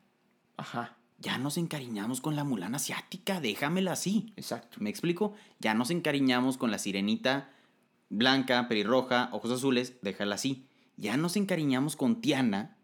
Ajá, 0.56 0.96
Ya 1.18 1.36
nos 1.38 1.56
encariñamos 1.58 2.20
con 2.20 2.36
la 2.36 2.44
Mulan 2.44 2.74
asiática, 2.76 3.40
déjamela 3.40 3.92
así. 3.92 4.32
exacto. 4.36 4.76
¿Me 4.80 4.88
explico? 4.90 5.34
Ya 5.58 5.74
nos 5.74 5.90
encariñamos 5.90 6.56
con 6.58 6.70
la 6.70 6.78
sirenita 6.78 7.50
blanca, 8.08 8.68
pelirroja, 8.68 9.30
ojos 9.32 9.50
azules, 9.50 9.96
déjala 10.02 10.34
así. 10.36 10.68
Ya 10.96 11.16
nos 11.16 11.36
encariñamos 11.36 11.96
con 11.96 12.20
Tiana, 12.20 12.76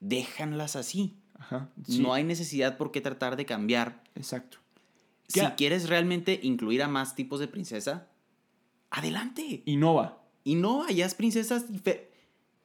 déjanlas 0.00 0.76
así. 0.76 1.18
Ajá. 1.38 1.68
sí, 1.86 2.00
No 2.00 2.14
hay 2.14 2.24
necesidad 2.24 2.76
por 2.78 2.90
qué 2.90 3.00
tratar 3.00 3.36
de 3.36 3.44
cambiar 3.44 4.02
Exacto. 4.14 4.58
Si 5.28 5.40
quieres 5.56 5.88
realmente 5.88 6.38
incluir 6.42 6.82
a 6.82 6.88
más 6.88 7.14
tipos 7.14 7.40
de 7.40 7.48
princesa, 7.48 8.08
adelante. 8.90 9.62
Innova. 9.66 10.22
Y 10.44 10.54
no 10.56 10.84
hayas 10.84 11.14
princesas 11.14 11.70
dife- 11.70 12.08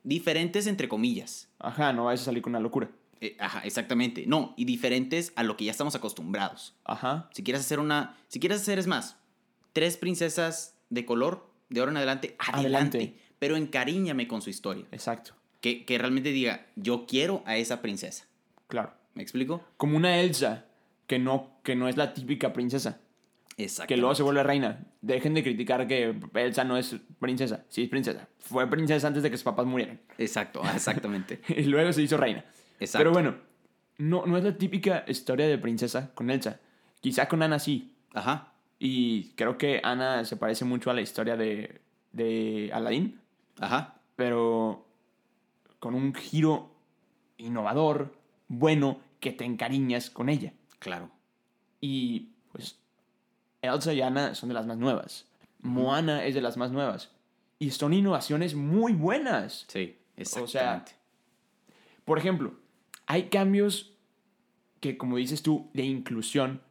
diferentes 0.04 0.68
entre 0.68 0.90
comillas. 0.90 1.50
Ajá, 1.60 1.94
no 1.94 2.06
vayas 2.06 2.22
a 2.22 2.26
salir 2.26 2.42
con 2.42 2.52
una 2.52 2.60
locura. 2.60 2.90
Eh, 3.22 3.36
ajá, 3.40 3.62
exactamente. 3.62 4.26
No, 4.28 4.54
y 4.58 4.66
diferentes 4.66 5.34
a 5.36 5.44
lo 5.44 5.58
que 5.58 5.66
ya 5.66 5.72
estamos 5.72 5.96
acostumbrados. 5.96 6.76
Ajá. 6.86 7.30
Si 7.34 7.44
quieres 7.44 7.62
hacer 7.62 7.80
una, 7.80 8.18
si 8.28 8.40
quieres 8.40 8.62
hacer 8.62 8.80
es 8.80 8.88
más, 8.88 9.18
tres 9.74 9.98
princesas 9.98 10.76
de 10.90 11.06
color 11.06 11.50
de 11.70 11.80
ahora 11.80 11.92
en 11.92 11.98
adelante, 11.98 12.36
adelante. 12.40 12.98
Adelante. 12.98 13.20
Pero 13.40 13.56
encariñame 13.56 14.28
con 14.28 14.42
su 14.42 14.50
historia. 14.50 14.86
Exacto. 14.92 15.34
Que, 15.62 15.86
que 15.86 15.98
realmente 15.98 16.32
diga, 16.32 16.66
yo 16.76 17.06
quiero 17.06 17.44
a 17.46 17.58
esa 17.58 17.82
princesa. 17.82 18.26
Claro. 18.68 18.94
¿Me 19.14 19.24
explico? 19.24 19.64
Como 19.78 19.98
una 19.98 20.20
Elsa, 20.20 20.66
que 21.10 21.18
no, 21.18 21.50
que 21.64 21.76
no 21.76 21.90
es 21.90 21.98
la 21.98 22.14
típica 22.14 22.54
princesa. 22.54 23.02
Exacto. 23.58 23.88
Que 23.88 23.98
luego 23.98 24.14
se 24.14 24.22
vuelve 24.22 24.44
reina. 24.44 24.86
Dejen 25.02 25.34
de 25.34 25.42
criticar 25.42 25.88
que 25.88 26.16
Elsa 26.36 26.64
no 26.64 26.78
es 26.78 26.98
princesa. 27.20 27.66
Sí 27.68 27.82
es 27.82 27.90
princesa. 27.90 28.30
Fue 28.38 28.70
princesa 28.70 29.08
antes 29.08 29.24
de 29.24 29.32
que 29.32 29.36
sus 29.36 29.44
papás 29.44 29.66
murieran. 29.66 30.00
Exacto, 30.20 30.62
exactamente. 30.72 31.42
y 31.48 31.64
luego 31.64 31.92
se 31.92 32.04
hizo 32.04 32.16
reina. 32.16 32.46
Exacto. 32.80 33.00
Pero 33.00 33.12
bueno, 33.12 33.36
no, 33.98 34.28
no 34.28 34.38
es 34.38 34.44
la 34.44 34.56
típica 34.56 35.04
historia 35.08 35.48
de 35.48 35.58
princesa 35.58 36.12
con 36.14 36.30
Elsa. 36.30 36.60
Quizá 37.02 37.28
con 37.28 37.42
Ana 37.42 37.58
sí. 37.58 37.96
Ajá. 38.14 38.54
Y 38.78 39.32
creo 39.32 39.58
que 39.58 39.82
Ana 39.84 40.24
se 40.26 40.38
parece 40.38 40.64
mucho 40.64 40.92
a 40.92 40.94
la 40.94 41.02
historia 41.02 41.36
de, 41.36 41.82
de 42.12 42.70
Aladdin. 42.72 43.20
Ajá. 43.60 43.96
Pero 44.16 44.86
con 45.80 45.96
un 45.96 46.14
giro 46.14 46.70
innovador, 47.38 48.16
bueno, 48.48 49.00
que 49.20 49.32
te 49.32 49.44
encariñas 49.44 50.12
con 50.12 50.30
ella. 50.30 50.54
Claro. 50.80 51.12
Y 51.82 52.30
pues 52.52 52.80
Elsa 53.62 53.94
y 53.94 54.02
Anna 54.02 54.36
son 54.36 54.50
de 54.50 54.56
las 54.56 54.66
más 54.66 54.78
nuevas. 54.78 55.28
Moana 55.62 56.26
es 56.26 56.34
de 56.34 56.42
las 56.42 56.58
más 56.58 56.72
nuevas. 56.72 57.12
Y 57.60 57.72
son 57.72 57.94
innovaciones 57.94 58.56
muy 58.56 58.94
buenas. 58.94 59.66
Sí, 59.68 59.98
sea, 60.16 60.44
exactamente. 60.44 60.94
Por 62.06 62.18
ejemplo, 62.18 62.54
hay 63.06 63.24
cambios 63.30 63.94
que, 64.80 64.98
como 64.98 65.18
dices 65.18 65.44
tú, 65.44 65.70
de 65.74 65.84
inclusión. 65.84 66.62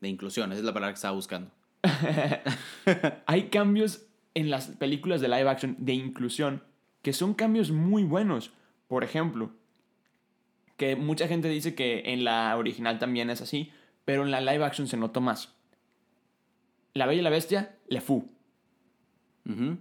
de 0.00 0.08
inclusión, 0.08 0.52
esa 0.52 0.60
es 0.60 0.64
la 0.64 0.74
palabra 0.74 0.92
que 0.92 0.96
estaba 0.96 1.14
buscando. 1.14 1.50
Hay 3.26 3.48
cambios 3.48 4.06
en 4.34 4.50
las 4.50 4.68
películas 4.68 5.20
de 5.20 5.28
live 5.28 5.48
action 5.48 5.76
de 5.78 5.92
inclusión 5.92 6.62
que 7.02 7.12
son 7.12 7.34
cambios 7.34 7.70
muy 7.70 8.04
buenos. 8.04 8.52
Por 8.88 9.04
ejemplo, 9.04 9.52
que 10.76 10.96
mucha 10.96 11.28
gente 11.28 11.48
dice 11.48 11.74
que 11.74 12.02
en 12.06 12.24
la 12.24 12.56
original 12.56 12.98
también 12.98 13.30
es 13.30 13.40
así, 13.40 13.70
pero 14.04 14.22
en 14.24 14.30
la 14.30 14.40
live 14.40 14.64
action 14.64 14.86
se 14.86 14.96
notó 14.96 15.20
más. 15.20 15.54
La 16.94 17.06
Bella 17.06 17.20
y 17.20 17.24
la 17.24 17.30
Bestia, 17.30 17.76
Le 17.88 18.00
Fou. 18.00 18.28
Ujú. 19.48 19.76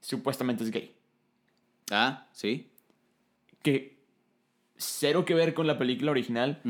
supuestamente 0.00 0.64
es 0.64 0.70
gay. 0.70 0.94
Ah, 1.90 2.26
sí. 2.32 2.70
Que 3.62 3.98
cero 4.76 5.24
que 5.24 5.34
ver 5.34 5.52
con 5.54 5.66
la 5.66 5.78
película 5.78 6.10
original. 6.12 6.60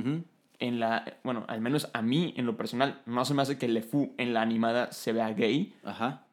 En 0.58 0.80
la, 0.80 1.18
bueno, 1.22 1.44
al 1.48 1.60
menos 1.60 1.88
a 1.92 2.02
mí, 2.02 2.34
en 2.36 2.46
lo 2.46 2.56
personal, 2.56 3.02
no 3.06 3.24
se 3.24 3.34
me 3.34 3.42
hace 3.42 3.58
que 3.58 3.68
LeFou 3.68 4.12
en 4.18 4.34
la 4.34 4.42
animada 4.42 4.90
se 4.90 5.12
vea 5.12 5.30
gay. 5.32 5.74
Ajá. 5.84 6.26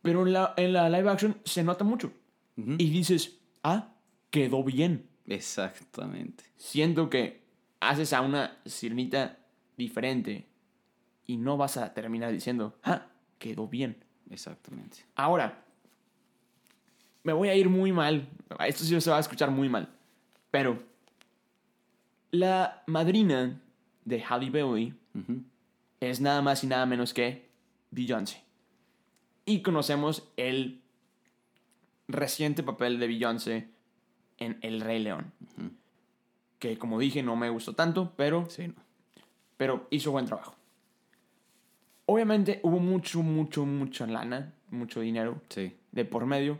Pero 0.00 0.26
en 0.26 0.32
la, 0.32 0.54
en 0.56 0.72
la 0.72 0.88
live 0.88 1.10
action 1.10 1.36
se 1.44 1.62
nota 1.62 1.84
mucho. 1.84 2.12
Y 2.56 2.88
dices, 2.88 3.38
ah, 3.62 3.92
quedó 4.30 4.64
bien. 4.64 5.06
Exactamente. 5.26 6.44
Siento 6.56 7.10
que 7.10 7.42
haces 7.80 8.12
a 8.12 8.20
una 8.20 8.56
sirenita 8.64 9.38
diferente 9.76 10.46
y 11.26 11.36
no 11.36 11.56
vas 11.56 11.76
a 11.76 11.92
terminar 11.92 12.32
diciendo, 12.32 12.78
ah, 12.84 13.06
quedó 13.38 13.66
bien. 13.66 13.96
Exactamente. 14.30 14.98
Ahora, 15.14 15.62
me 17.22 17.32
voy 17.32 17.48
a 17.48 17.54
ir 17.54 17.68
muy 17.68 17.92
mal. 17.92 18.28
Esto 18.60 18.84
sí 18.84 19.00
se 19.00 19.10
va 19.10 19.16
a 19.16 19.20
escuchar 19.20 19.50
muy 19.50 19.68
mal. 19.68 19.88
Pero 20.50 20.82
la 22.30 22.82
madrina 22.86 23.60
de 24.04 24.22
Halle 24.22 24.50
Bailey 24.50 24.94
es 26.00 26.20
nada 26.20 26.42
más 26.42 26.62
y 26.64 26.66
nada 26.66 26.86
menos 26.86 27.12
que 27.12 27.48
Beyoncé. 27.90 28.42
Y 29.44 29.62
conocemos 29.62 30.28
el 30.36 30.82
reciente 32.08 32.62
papel 32.62 32.98
de 32.98 33.06
Beyoncé 33.06 33.75
en 34.38 34.58
El 34.62 34.80
Rey 34.80 35.02
León. 35.02 35.32
Que 36.58 36.78
como 36.78 36.98
dije 36.98 37.22
no 37.22 37.36
me 37.36 37.50
gustó 37.50 37.74
tanto, 37.74 38.12
pero, 38.16 38.48
Sí, 38.48 38.68
no. 38.68 38.74
pero 39.56 39.86
hizo 39.90 40.10
buen 40.12 40.26
trabajo. 40.26 40.54
Obviamente 42.06 42.60
hubo 42.62 42.78
mucho, 42.78 43.22
mucho, 43.22 43.66
mucha 43.66 44.06
lana, 44.06 44.54
mucho 44.70 45.00
dinero 45.00 45.40
Sí. 45.48 45.74
de 45.92 46.04
por 46.04 46.26
medio. 46.26 46.58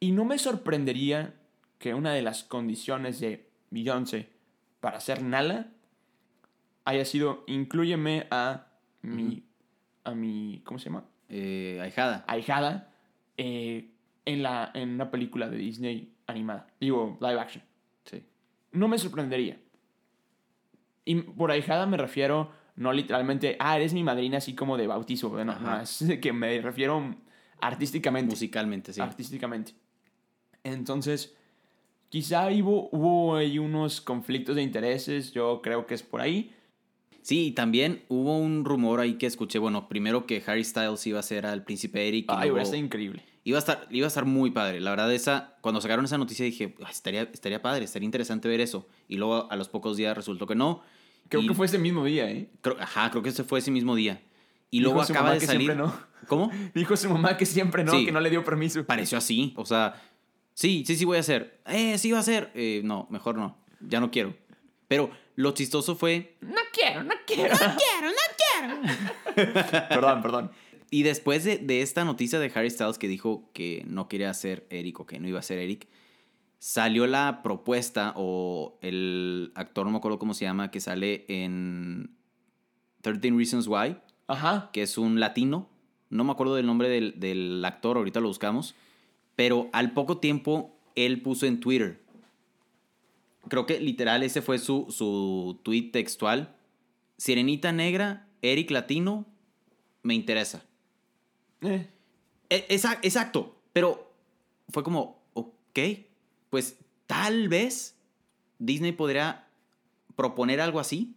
Y 0.00 0.12
no 0.12 0.24
me 0.24 0.38
sorprendería 0.38 1.34
que 1.78 1.94
una 1.94 2.12
de 2.12 2.22
las 2.22 2.44
condiciones 2.44 3.18
de 3.20 3.48
Beyoncé 3.70 4.28
para 4.80 5.00
ser 5.00 5.22
Nala 5.22 5.66
haya 6.84 7.04
sido 7.04 7.44
inclúyeme 7.48 8.26
a 8.30 8.66
mi, 9.02 9.42
a 10.04 10.12
mi, 10.14 10.62
¿cómo 10.64 10.78
se 10.78 10.86
llama? 10.86 11.04
Eh, 11.28 11.78
ahijada. 11.82 12.24
Ahijada 12.28 12.90
eh, 13.36 13.90
en, 14.24 14.42
la, 14.42 14.70
en 14.74 14.90
una 14.90 15.10
película 15.10 15.48
de 15.50 15.56
Disney 15.58 16.12
animada. 16.28 16.66
Digo, 16.80 17.16
live 17.20 17.40
action. 17.40 17.64
Sí. 18.04 18.22
No 18.72 18.86
me 18.86 18.98
sorprendería. 18.98 19.58
Y 21.04 21.16
por 21.16 21.50
ahijada 21.50 21.86
me 21.86 21.96
refiero 21.96 22.52
no 22.76 22.92
literalmente, 22.92 23.56
ah, 23.58 23.76
eres 23.76 23.92
mi 23.92 24.04
madrina 24.04 24.38
así 24.38 24.54
como 24.54 24.76
de 24.76 24.86
bautizo. 24.86 25.30
No, 25.44 25.52
Ajá. 25.52 25.76
no, 25.78 25.80
es 25.82 26.04
que 26.22 26.32
me 26.32 26.60
refiero 26.60 27.16
artísticamente. 27.60 28.30
Musicalmente, 28.30 28.92
sí. 28.92 29.00
artísticamente. 29.00 29.72
Entonces, 30.62 31.34
quizá 32.08 32.46
hubo, 32.48 32.88
hubo 32.92 33.36
ahí 33.36 33.58
unos 33.58 34.00
conflictos 34.00 34.54
de 34.54 34.62
intereses, 34.62 35.32
yo 35.32 35.60
creo 35.62 35.86
que 35.86 35.94
es 35.94 36.02
por 36.02 36.20
ahí. 36.20 36.54
Sí, 37.22 37.48
y 37.48 37.50
también 37.52 38.04
hubo 38.08 38.38
un 38.38 38.64
rumor 38.64 39.00
ahí 39.00 39.14
que 39.14 39.26
escuché, 39.26 39.58
bueno, 39.58 39.88
primero 39.88 40.24
que 40.24 40.42
Harry 40.46 40.64
Styles 40.64 41.04
iba 41.06 41.18
a 41.18 41.22
ser 41.22 41.46
al 41.46 41.64
príncipe 41.64 42.06
Eric. 42.06 42.26
y 42.28 42.32
Ay, 42.32 42.36
luego- 42.36 42.52
hubiera 42.54 42.62
estado 42.62 42.82
increíble. 42.84 43.22
Iba 43.48 43.56
a 43.56 43.60
estar 43.60 43.86
iba 43.90 44.06
a 44.06 44.08
estar 44.08 44.24
muy 44.26 44.50
padre 44.50 44.80
la 44.80 44.90
verdad 44.90 45.12
esa 45.12 45.54
cuando 45.60 45.80
sacaron 45.80 46.04
esa 46.04 46.18
noticia 46.18 46.44
dije 46.44 46.74
"Ah, 46.84 46.90
estaría 46.90 47.22
estaría 47.32 47.62
padre 47.62 47.84
estaría 47.84 48.04
interesante 48.04 48.46
ver 48.48 48.60
eso 48.60 48.86
y 49.08 49.16
luego 49.16 49.50
a 49.50 49.56
los 49.56 49.68
pocos 49.68 49.96
días 49.96 50.16
resultó 50.16 50.46
que 50.46 50.54
no 50.54 50.82
Creo 51.30 51.42
Y 51.42 51.48
que 51.48 51.54
fue 51.54 51.66
ese 51.66 51.76
mismo 51.78 52.04
día, 52.06 52.30
¿eh? 52.30 52.48
creo- 52.62 52.80
ajá 52.80 53.10
creo 53.10 53.22
que 53.22 53.28
ese 53.28 53.44
fue 53.44 53.58
ese 53.58 53.70
mismo 53.70 53.94
día 53.94 54.22
y 54.70 54.78
Dijo 54.80 54.90
luego 54.92 55.04
su 55.04 55.12
acaba 55.12 55.26
mamá 55.28 55.34
de 55.34 55.40
que 55.40 55.46
salir 55.46 55.60
siempre 55.72 55.76
no. 55.76 56.00
cómo 56.26 56.50
Dijo 56.74 56.96
su 56.96 57.10
mamá 57.10 57.36
que 57.36 57.46
siempre 57.46 57.84
no, 57.84 57.92
Sí. 57.92 58.04
que 58.06 58.12
no 58.12 58.20
le 58.20 58.30
dio 58.30 58.44
permiso. 58.44 58.84
pareció 58.84 59.16
así 59.18 59.52
o 59.56 59.64
sea 59.66 59.94
sí 60.54 60.84
sí 60.86 60.96
sí 60.96 61.04
voy 61.04 61.16
a 61.16 61.20
hacer 61.20 61.60
eh 61.66 61.96
sí 61.98 62.10
va 62.12 62.18
a 62.18 62.20
hacer 62.20 62.50
Eh, 62.54 62.80
no 62.84 63.06
mejor 63.10 63.36
no 63.36 63.56
ya 63.80 64.00
no 64.00 64.10
quiero 64.10 64.34
pero 64.88 65.10
lo 65.36 65.52
chistoso 65.52 65.94
fue 65.96 66.36
No 66.40 66.60
quiero, 66.72 67.02
no 67.04 67.14
quiero. 67.26 67.52
No 67.54 67.76
quiero, 67.76 68.08
no 68.08 68.82
quiero. 69.34 69.62
perdón, 69.88 70.22
perdón. 70.22 70.50
Y 70.90 71.02
después 71.02 71.44
de, 71.44 71.58
de 71.58 71.82
esta 71.82 72.04
noticia 72.04 72.38
de 72.38 72.50
Harry 72.54 72.70
Styles 72.70 72.98
que 72.98 73.08
dijo 73.08 73.50
que 73.52 73.84
no 73.86 74.08
quería 74.08 74.32
ser 74.34 74.66
Eric 74.70 75.00
o 75.00 75.06
que 75.06 75.20
no 75.20 75.28
iba 75.28 75.38
a 75.38 75.42
ser 75.42 75.58
Eric, 75.58 75.86
salió 76.58 77.06
la 77.06 77.42
propuesta 77.42 78.12
o 78.16 78.78
el 78.82 79.52
actor, 79.54 79.86
no 79.86 79.92
me 79.92 79.98
acuerdo 79.98 80.18
cómo 80.18 80.34
se 80.34 80.44
llama, 80.44 80.70
que 80.70 80.80
sale 80.80 81.24
en 81.28 82.10
13 83.02 83.30
Reasons 83.30 83.66
Why, 83.66 83.96
Ajá. 84.26 84.70
que 84.72 84.82
es 84.82 84.98
un 84.98 85.20
latino. 85.20 85.68
No 86.10 86.24
me 86.24 86.32
acuerdo 86.32 86.54
del 86.54 86.66
nombre 86.66 86.88
del, 86.88 87.20
del 87.20 87.64
actor, 87.64 87.96
ahorita 87.96 88.20
lo 88.20 88.28
buscamos. 88.28 88.74
Pero 89.36 89.68
al 89.72 89.92
poco 89.92 90.18
tiempo 90.18 90.76
él 90.96 91.22
puso 91.22 91.46
en 91.46 91.60
Twitter. 91.60 92.02
Creo 93.48 93.66
que 93.66 93.78
literal 93.80 94.22
ese 94.22 94.42
fue 94.42 94.58
su, 94.58 94.86
su 94.88 95.60
tweet 95.62 95.90
textual. 95.92 96.56
Sirenita 97.18 97.72
negra, 97.72 98.28
Eric 98.42 98.70
latino, 98.70 99.26
me 100.02 100.14
interesa. 100.14 100.64
Eh, 101.62 101.88
E- 102.50 102.66
esa- 102.70 102.98
Exacto, 103.02 103.60
pero 103.72 104.10
fue 104.70 104.82
como, 104.82 105.20
ok, 105.34 105.78
pues 106.50 106.78
tal 107.06 107.48
vez 107.48 107.96
Disney 108.58 108.92
podría 108.92 109.46
proponer 110.16 110.60
algo 110.60 110.80
así 110.80 111.14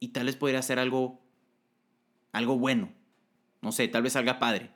y 0.00 0.08
tal 0.08 0.26
vez 0.26 0.36
podría 0.36 0.58
hacer 0.58 0.78
algo, 0.80 1.20
algo 2.32 2.58
bueno. 2.58 2.90
No 3.62 3.70
sé, 3.72 3.86
tal 3.88 4.02
vez 4.02 4.14
salga 4.14 4.38
padre. 4.38 4.70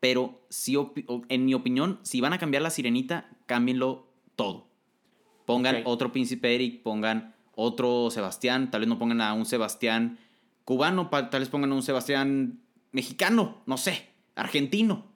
Pero 0.00 0.40
si, 0.48 0.76
en 1.28 1.44
mi 1.44 1.54
opinión, 1.54 1.98
si 2.02 2.20
van 2.20 2.32
a 2.32 2.38
cambiar 2.38 2.62
la 2.62 2.70
sirenita, 2.70 3.28
cámbienlo 3.46 4.06
todo. 4.36 4.66
Pongan 5.46 5.82
otro 5.84 6.12
príncipe 6.12 6.54
Eric, 6.54 6.82
pongan 6.82 7.34
otro 7.54 8.10
Sebastián, 8.10 8.70
tal 8.70 8.80
vez 8.80 8.88
no 8.88 8.98
pongan 8.98 9.20
a 9.20 9.32
un 9.32 9.44
Sebastián 9.46 10.18
cubano, 10.64 11.08
tal 11.08 11.40
vez 11.40 11.48
pongan 11.48 11.72
a 11.72 11.74
un 11.74 11.82
Sebastián 11.82 12.60
mexicano, 12.92 13.62
no 13.66 13.76
sé, 13.76 14.06
argentino. 14.34 15.06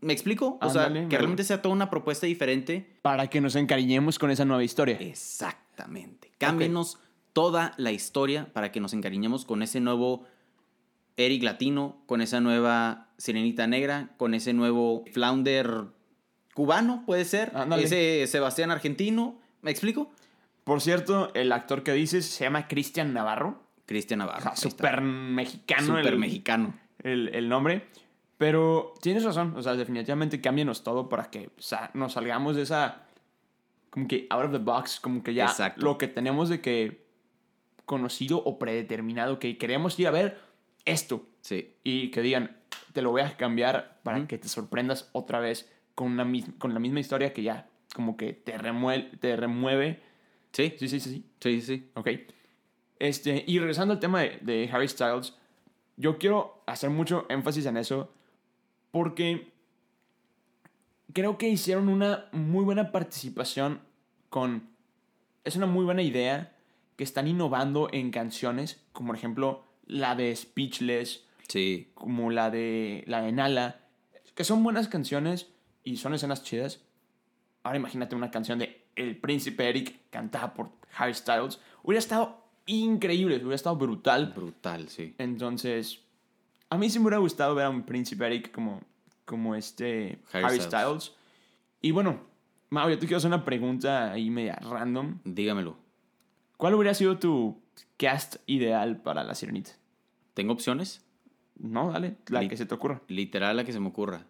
¿Me 0.00 0.12
explico? 0.12 0.58
O 0.62 0.70
sea, 0.70 0.84
que 0.88 0.90
me- 0.90 1.08
realmente 1.08 1.42
sea 1.44 1.60
toda 1.62 1.74
una 1.74 1.90
propuesta 1.90 2.26
diferente. 2.26 2.98
para 3.02 3.26
que 3.28 3.40
nos 3.40 3.56
encariñemos 3.56 4.18
con 4.18 4.30
esa 4.30 4.44
nueva 4.44 4.62
historia. 4.62 4.96
Exactamente. 5.00 6.30
Cámbienos 6.38 6.98
toda 7.32 7.72
la 7.78 7.90
historia 7.92 8.52
para 8.52 8.70
que 8.72 8.80
nos 8.80 8.92
encariñemos 8.92 9.44
con 9.44 9.62
ese 9.62 9.80
nuevo 9.80 10.24
Eric 11.16 11.42
latino, 11.42 12.02
con 12.06 12.20
esa 12.20 12.40
nueva 12.40 13.08
Sirenita 13.18 13.66
negra, 13.66 14.10
con 14.18 14.34
ese 14.34 14.52
nuevo 14.52 15.04
Flounder 15.12 15.86
cubano, 16.54 17.02
puede 17.06 17.24
ser. 17.24 17.50
Ándale. 17.54 17.84
Ese 17.84 18.26
Sebastián 18.26 18.70
argentino. 18.70 19.40
¿Me 19.62 19.70
explico? 19.70 20.10
Por 20.64 20.80
cierto, 20.80 21.32
el 21.34 21.50
actor 21.52 21.82
que 21.82 21.92
dices 21.92 22.24
se 22.26 22.44
llama 22.44 22.68
Cristian 22.68 23.12
Navarro. 23.12 23.62
Cristian 23.86 24.20
O 24.20 24.26
Navarro. 24.26 24.42
sea, 24.42 24.56
súper 24.56 25.00
mexicano. 25.00 25.86
Súper 25.98 26.06
el- 26.14 26.18
mexicano. 26.18 26.74
El, 27.04 27.28
el 27.34 27.48
nombre. 27.48 27.86
Pero 28.38 28.94
tienes 29.00 29.22
razón, 29.24 29.54
o 29.56 29.62
sea, 29.62 29.74
definitivamente 29.74 30.40
cámbienos 30.40 30.82
todo 30.82 31.08
para 31.08 31.30
que 31.30 31.46
o 31.56 31.62
sea, 31.62 31.90
nos 31.94 32.14
salgamos 32.14 32.56
de 32.56 32.62
esa, 32.62 33.04
como 33.90 34.08
que 34.08 34.26
out 34.30 34.46
of 34.46 34.52
the 34.52 34.58
box, 34.58 34.98
como 34.98 35.22
que 35.22 35.32
ya 35.34 35.44
Exacto. 35.44 35.84
lo 35.84 35.96
que 35.96 36.08
tenemos 36.08 36.48
de 36.48 36.60
que 36.60 37.04
conocido 37.84 38.38
o 38.38 38.58
predeterminado, 38.58 39.38
que 39.38 39.58
queremos 39.58 39.98
ir 40.00 40.08
a 40.08 40.10
ver 40.10 40.40
esto 40.84 41.24
Sí. 41.40 41.74
y 41.84 42.10
que 42.10 42.20
digan, 42.22 42.56
te 42.92 43.02
lo 43.02 43.10
voy 43.10 43.20
a 43.22 43.36
cambiar 43.36 44.00
para 44.02 44.18
Ujú. 44.18 44.26
que 44.26 44.38
te 44.38 44.48
sorprendas 44.48 45.08
otra 45.12 45.38
vez 45.38 45.70
con, 45.94 46.18
una 46.18 46.26
con 46.58 46.74
la 46.74 46.80
misma 46.80 47.00
historia 47.00 47.32
que 47.32 47.42
ya 47.42 47.68
como 47.94 48.16
que 48.16 48.32
te 48.32 48.56
remueve, 48.58 49.10
te 49.20 49.36
remueve. 49.36 50.00
Sí. 50.52 50.74
Sí, 50.78 50.88
sí, 50.88 51.00
sí, 51.00 51.10
sí. 51.10 51.24
Sí, 51.40 51.60
sí. 51.60 51.90
Ok. 51.94 52.08
Este, 52.98 53.44
y 53.46 53.58
regresando 53.58 53.94
al 53.94 54.00
tema 54.00 54.20
de, 54.22 54.38
de 54.42 54.68
Harry 54.72 54.88
Styles, 54.88 55.36
yo 55.96 56.18
quiero 56.18 56.62
hacer 56.66 56.90
mucho 56.90 57.26
énfasis 57.28 57.66
en 57.66 57.76
eso 57.76 58.12
porque 58.90 59.52
creo 61.12 61.38
que 61.38 61.48
hicieron 61.48 61.88
una 61.88 62.26
muy 62.32 62.64
buena 62.64 62.92
participación 62.92 63.80
con... 64.30 64.70
Es 65.44 65.56
una 65.56 65.66
muy 65.66 65.84
buena 65.84 66.02
idea 66.02 66.54
que 66.96 67.04
están 67.04 67.26
innovando 67.26 67.88
en 67.92 68.10
canciones, 68.10 68.82
como 68.92 69.08
por 69.08 69.16
ejemplo 69.16 69.64
la 69.86 70.14
de 70.14 70.34
Speechless, 70.34 71.24
Sí. 71.48 71.90
como 71.94 72.30
la 72.30 72.50
de 72.50 73.04
la 73.06 73.20
de 73.20 73.32
Nala, 73.32 73.80
que 74.34 74.44
son 74.44 74.62
buenas 74.62 74.88
canciones 74.88 75.48
y 75.84 75.96
son 75.96 76.14
escenas 76.14 76.44
chidas. 76.44 76.80
Ahora 77.62 77.78
imagínate 77.78 78.14
una 78.14 78.30
canción 78.30 78.58
de 78.58 78.84
El 78.96 79.16
Príncipe 79.18 79.68
Eric 79.68 79.98
cantada 80.10 80.54
por 80.54 80.70
Harry 80.96 81.14
Styles. 81.14 81.60
Hubiera 81.82 81.98
estado 81.98 82.41
increíble, 82.66 83.36
hubiera 83.36 83.54
estado 83.54 83.76
brutal. 83.76 84.32
Brutal, 84.34 84.88
sí. 84.88 85.14
Entonces, 85.18 86.00
a 86.70 86.78
mí 86.78 86.88
sí 86.90 86.98
me 86.98 87.04
hubiera 87.06 87.18
gustado 87.18 87.54
ver 87.54 87.66
a 87.66 87.70
un 87.70 87.82
Príncipe 87.82 88.26
Eric 88.26 88.50
como, 88.52 88.80
como 89.24 89.54
este 89.54 90.18
Harry 90.32 90.44
Harry, 90.46 90.60
Styles. 90.60 91.04
Styles. 91.04 91.12
Y 91.80 91.90
bueno, 91.90 92.20
Mau, 92.70 92.88
yo 92.88 92.98
te 92.98 93.06
quiero 93.06 93.18
hacer 93.18 93.28
una 93.28 93.44
pregunta 93.44 94.12
ahí 94.12 94.30
media 94.30 94.54
random. 94.56 95.18
Dígamelo. 95.24 95.76
¿Cuál 96.56 96.74
hubiera 96.74 96.94
sido 96.94 97.18
tu 97.18 97.60
cast 97.98 98.36
ideal 98.46 99.02
para 99.02 99.24
La 99.24 99.34
Sirenita? 99.34 99.72
¿Tengo 100.32 100.52
opciones? 100.54 101.04
No, 101.58 101.92
dale, 101.92 102.16
la 102.28 102.40
Li- 102.42 102.48
que 102.48 102.56
se 102.56 102.64
te 102.64 102.74
ocurra. 102.74 103.02
Literal 103.08 103.56
la 103.56 103.64
que 103.64 103.72
se 103.72 103.80
me 103.80 103.88
ocurra. 103.88 104.24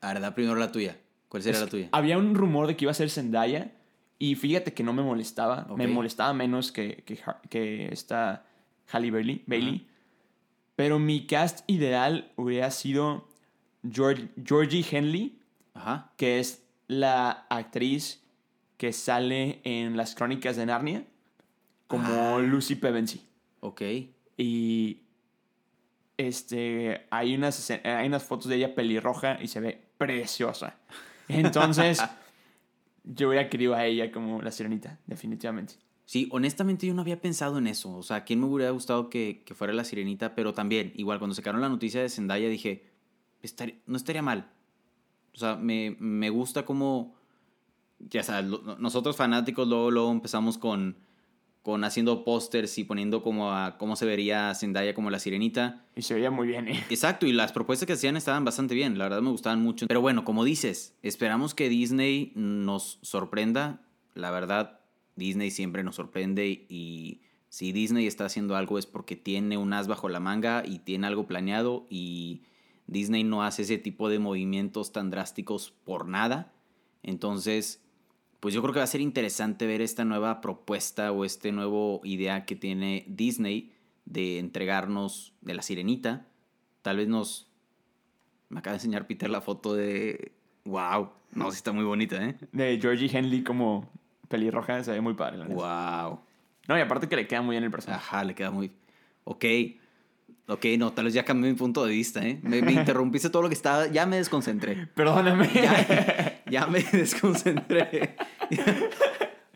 A 0.00 0.12
ver, 0.14 0.22
da 0.22 0.34
primero 0.34 0.56
la 0.56 0.72
tuya. 0.72 0.96
¿Cuál 1.28 1.42
sería 1.42 1.58
Es 1.58 1.64
la 1.64 1.70
tuya? 1.70 1.88
Había 1.92 2.16
un 2.16 2.34
rumor 2.34 2.66
de 2.66 2.76
que 2.76 2.84
iba 2.86 2.92
a 2.92 2.94
ser 2.94 3.10
Zendaya. 3.10 3.72
Y 4.18 4.34
fíjate 4.36 4.72
que 4.74 4.82
no 4.82 4.92
me 4.92 5.02
molestaba. 5.02 5.66
Me 5.76 5.86
molestaba 5.86 6.32
menos 6.32 6.72
que, 6.72 7.02
que, 7.04 7.20
que 7.50 7.88
esta 7.92 8.46
Halle 8.92 9.10
Bailey. 9.10 9.42
Bailey. 9.46 9.86
Pero 10.76 10.98
mi 10.98 11.26
cast 11.26 11.60
ideal 11.68 12.32
hubiera 12.36 12.70
sido 12.70 13.28
Georg- 13.84 14.30
Georgie 14.44 14.84
Henley, 14.90 15.38
Ajá. 15.74 16.12
que 16.16 16.38
es 16.40 16.64
la 16.88 17.46
actriz 17.50 18.22
que 18.76 18.92
sale 18.92 19.60
en 19.64 19.96
las 19.96 20.14
crónicas 20.14 20.56
de 20.56 20.66
Narnia 20.66 21.04
como 21.86 22.36
Ah. 22.36 22.38
Lucy 22.40 22.74
Pevensey. 22.76 23.20
Ok. 23.60 23.82
Y 24.36 25.00
este 26.16 27.06
hay 27.10 27.34
unas, 27.34 27.70
hay 27.70 28.06
unas 28.06 28.22
fotos 28.24 28.48
de 28.48 28.56
ella 28.56 28.74
pelirroja 28.74 29.38
y 29.42 29.48
se 29.48 29.60
ve 29.60 29.80
preciosa. 29.98 30.76
Entonces, 31.28 32.02
yo 33.04 33.28
hubiera 33.28 33.48
querido 33.48 33.74
a 33.74 33.84
ella 33.86 34.10
como 34.10 34.40
la 34.42 34.50
sirenita, 34.50 34.98
definitivamente. 35.06 35.74
Sí, 36.06 36.28
honestamente 36.32 36.86
yo 36.86 36.92
no 36.94 37.00
había 37.02 37.20
pensado 37.20 37.56
en 37.58 37.66
eso. 37.66 37.94
O 37.96 38.02
sea, 38.02 38.24
¿quién 38.24 38.40
me 38.40 38.46
hubiera 38.46 38.70
gustado 38.72 39.08
que, 39.08 39.42
que 39.46 39.54
fuera 39.54 39.72
la 39.72 39.84
sirenita? 39.84 40.34
Pero 40.34 40.52
también, 40.52 40.92
igual, 40.96 41.18
cuando 41.18 41.34
sacaron 41.34 41.60
la 41.62 41.68
noticia 41.68 42.02
de 42.02 42.08
Zendaya 42.10 42.48
dije, 42.48 42.90
"Estaría- 43.42 43.76
no 43.86 43.96
estaría 43.96 44.20
mal. 44.22 44.50
O 45.34 45.38
sea, 45.38 45.56
me, 45.56 45.96
me 45.98 46.28
gusta 46.30 46.64
como... 46.64 47.14
Ya 47.98 48.22
sabes, 48.22 48.50
lo- 48.50 48.76
nosotros 48.78 49.16
fanáticos 49.16 49.66
luego, 49.66 49.90
luego 49.90 50.10
empezamos 50.12 50.58
con, 50.58 50.96
con 51.64 51.82
haciendo 51.82 52.24
pósters 52.24 52.76
y 52.76 52.84
poniendo 52.84 53.22
como 53.22 53.50
a 53.50 53.78
cómo 53.78 53.96
se 53.96 54.04
vería 54.04 54.54
Zendaya 54.54 54.92
como 54.92 55.08
la 55.08 55.18
sirenita. 55.18 55.82
Y 55.96 56.02
se 56.02 56.12
veía 56.12 56.30
muy 56.30 56.46
bien, 56.46 56.68
¿eh? 56.68 56.84
Exacto, 56.90 57.24
y 57.24 57.32
las 57.32 57.52
propuestas 57.52 57.86
que 57.86 57.94
hacían 57.94 58.18
estaban 58.18 58.44
bastante 58.44 58.74
bien, 58.74 58.98
la 58.98 59.04
verdad 59.04 59.22
me 59.22 59.30
gustaban 59.30 59.62
mucho. 59.62 59.86
Pero 59.86 60.02
bueno, 60.02 60.26
como 60.26 60.44
dices, 60.44 60.94
esperamos 61.02 61.54
que 61.54 61.70
Disney 61.70 62.32
nos 62.34 62.98
sorprenda. 63.00 63.80
La 64.12 64.30
verdad, 64.30 64.80
Disney 65.16 65.50
siempre 65.50 65.82
nos 65.82 65.96
sorprende 65.96 66.66
y 66.68 67.22
si 67.48 67.72
Disney 67.72 68.06
está 68.06 68.26
haciendo 68.26 68.56
algo 68.56 68.78
es 68.78 68.84
porque 68.84 69.16
tiene 69.16 69.56
un 69.56 69.72
as 69.72 69.88
bajo 69.88 70.10
la 70.10 70.20
manga 70.20 70.64
y 70.66 70.80
tiene 70.80 71.06
algo 71.06 71.26
planeado 71.26 71.86
y 71.88 72.42
Disney 72.86 73.24
no 73.24 73.42
hace 73.42 73.62
ese 73.62 73.78
tipo 73.78 74.10
de 74.10 74.18
movimientos 74.18 74.92
tan 74.92 75.08
drásticos 75.08 75.72
por 75.84 76.06
nada. 76.06 76.52
Entonces, 77.02 77.80
pues 78.44 78.52
yo 78.52 78.60
creo 78.60 78.74
que 78.74 78.80
va 78.80 78.84
a 78.84 78.86
ser 78.86 79.00
interesante 79.00 79.66
ver 79.66 79.80
esta 79.80 80.04
nueva 80.04 80.42
propuesta 80.42 81.12
o 81.12 81.24
este 81.24 81.50
nuevo 81.50 82.02
idea 82.04 82.44
que 82.44 82.54
tiene 82.54 83.06
Disney 83.08 83.72
de 84.04 84.38
entregarnos 84.38 85.32
de 85.40 85.54
la 85.54 85.62
sirenita. 85.62 86.26
Tal 86.82 86.98
vez 86.98 87.08
nos... 87.08 87.48
Me 88.50 88.58
acaba 88.58 88.72
de 88.72 88.80
enseñar 88.80 89.06
Peter 89.06 89.30
la 89.30 89.40
foto 89.40 89.74
de... 89.74 90.32
¡Wow! 90.66 91.08
No, 91.32 91.50
sí 91.52 91.56
está 91.56 91.72
muy 91.72 91.84
bonita, 91.84 92.22
¿eh? 92.22 92.36
De 92.52 92.78
Georgie 92.78 93.08
Henley 93.10 93.42
como 93.42 93.90
pelirroja, 94.28 94.84
se 94.84 94.92
ve 94.92 95.00
muy 95.00 95.14
padre. 95.14 95.38
la. 95.38 95.46
¡Wow! 95.46 96.20
No, 96.68 96.76
y 96.76 96.82
aparte 96.82 97.08
que 97.08 97.16
le 97.16 97.26
queda 97.26 97.40
muy 97.40 97.54
bien 97.54 97.64
el 97.64 97.70
personaje. 97.70 98.04
Ajá, 98.04 98.24
le 98.24 98.34
queda 98.34 98.50
muy... 98.50 98.70
Ok. 99.24 99.46
Ok, 100.48 100.66
no, 100.76 100.92
tal 100.92 101.06
vez 101.06 101.14
ya 101.14 101.24
cambié 101.24 101.50
mi 101.50 101.56
punto 101.56 101.82
de 101.86 101.92
vista, 101.92 102.22
¿eh? 102.22 102.40
Me, 102.42 102.60
me 102.60 102.72
interrumpiste 102.74 103.30
todo 103.30 103.40
lo 103.40 103.48
que 103.48 103.54
estaba... 103.54 103.86
Ya 103.86 104.04
me 104.04 104.16
desconcentré. 104.16 104.86
Perdóname. 104.88 105.48
Ya, 105.54 106.33
ya 106.50 106.66
me 106.66 106.82
desconcentré. 106.92 108.16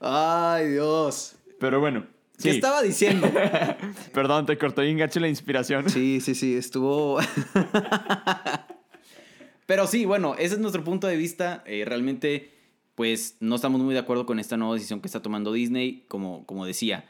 Ay, 0.01 0.68
Dios. 0.68 1.37
Pero 1.59 1.81
bueno. 1.81 2.07
¿Qué 2.37 2.51
sí. 2.51 2.57
estaba 2.57 2.83
diciendo? 2.83 3.29
Perdón, 4.14 4.46
te 4.46 4.57
cortó 4.57 4.83
bien 4.83 4.96
gacho 4.96 5.18
la 5.18 5.29
inspiración. 5.29 5.90
Sí, 5.90 6.20
sí, 6.20 6.37
sí, 6.37 6.55
estuvo... 6.55 7.18
Pero 9.66 9.87
sí, 9.88 10.05
bueno, 10.07 10.35
ese 10.38 10.55
es 10.55 10.61
nuestro 10.61 10.85
punto 10.85 11.09
de 11.09 11.16
vista. 11.16 11.62
Eh, 11.66 11.85
realmente, 11.85 12.55
pues 12.94 13.37
no 13.40 13.57
estamos 13.57 13.81
muy 13.81 13.92
de 13.92 14.01
acuerdo 14.01 14.24
con 14.24 14.38
esta 14.38 14.57
nueva 14.57 14.74
decisión 14.74 15.01
que 15.01 15.09
está 15.09 15.20
tomando 15.20 15.53
Disney. 15.53 16.05
Como, 16.09 16.46
como 16.46 16.64
decía, 16.64 17.05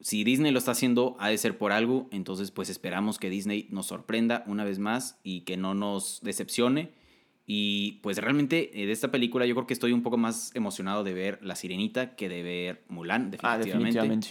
si 0.00 0.24
Disney 0.24 0.50
lo 0.50 0.58
está 0.58 0.72
haciendo, 0.72 1.14
ha 1.20 1.28
de 1.28 1.38
ser 1.38 1.56
por 1.56 1.70
algo. 1.70 2.08
Entonces, 2.10 2.50
pues 2.50 2.68
esperamos 2.68 3.18
que 3.18 3.30
Disney 3.30 3.68
nos 3.70 3.86
sorprenda 3.86 4.42
una 4.46 4.64
vez 4.64 4.80
más 4.80 5.20
y 5.22 5.42
que 5.42 5.56
no 5.56 5.74
nos 5.74 6.20
decepcione. 6.22 6.90
Y 7.46 8.00
pues 8.02 8.18
realmente 8.18 8.70
eh, 8.82 8.86
de 8.86 8.92
esta 8.92 9.10
película 9.10 9.44
yo 9.46 9.54
creo 9.54 9.66
que 9.66 9.74
estoy 9.74 9.92
un 9.92 10.02
poco 10.02 10.16
más 10.16 10.50
emocionado 10.54 11.04
de 11.04 11.12
ver 11.12 11.38
La 11.42 11.56
Sirenita 11.56 12.16
que 12.16 12.28
de 12.28 12.42
ver 12.42 12.82
Mulan, 12.88 13.30
Ah, 13.42 13.58
definitivamente. 13.58 13.98
definitivamente. 14.00 14.28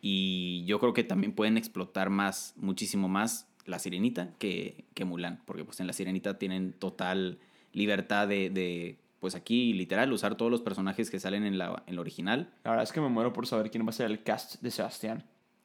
Y 0.00 0.64
yo 0.66 0.78
creo 0.80 0.92
que 0.92 1.04
también 1.04 1.32
pueden 1.32 1.56
explotar 1.56 2.10
más, 2.10 2.54
muchísimo 2.56 3.08
más 3.08 3.48
La 3.66 3.78
Sirenita 3.78 4.34
que, 4.38 4.84
que 4.94 5.04
Mulan, 5.04 5.40
porque 5.44 5.64
pues 5.64 5.78
en 5.80 5.86
La 5.86 5.92
Sirenita 5.92 6.38
tienen 6.38 6.72
total 6.72 7.38
libertad 7.72 8.26
de, 8.26 8.50
de, 8.50 8.98
pues 9.20 9.34
aquí 9.34 9.72
literal, 9.72 10.12
usar 10.12 10.36
todos 10.36 10.50
los 10.50 10.62
personajes 10.62 11.10
que 11.10 11.20
salen 11.20 11.44
en 11.44 11.58
la, 11.58 11.82
en 11.86 11.94
la 11.94 12.00
original. 12.00 12.50
La 12.64 12.70
verdad 12.72 12.84
es 12.84 12.92
que 12.92 13.00
me 13.00 13.08
muero 13.08 13.32
por 13.32 13.46
saber 13.46 13.70
quién 13.70 13.84
va 13.86 13.90
a 13.90 13.92
ser 13.92 14.06
el 14.10 14.22
cast 14.22 14.60
de 14.62 14.70
Sebastián. 14.70 15.24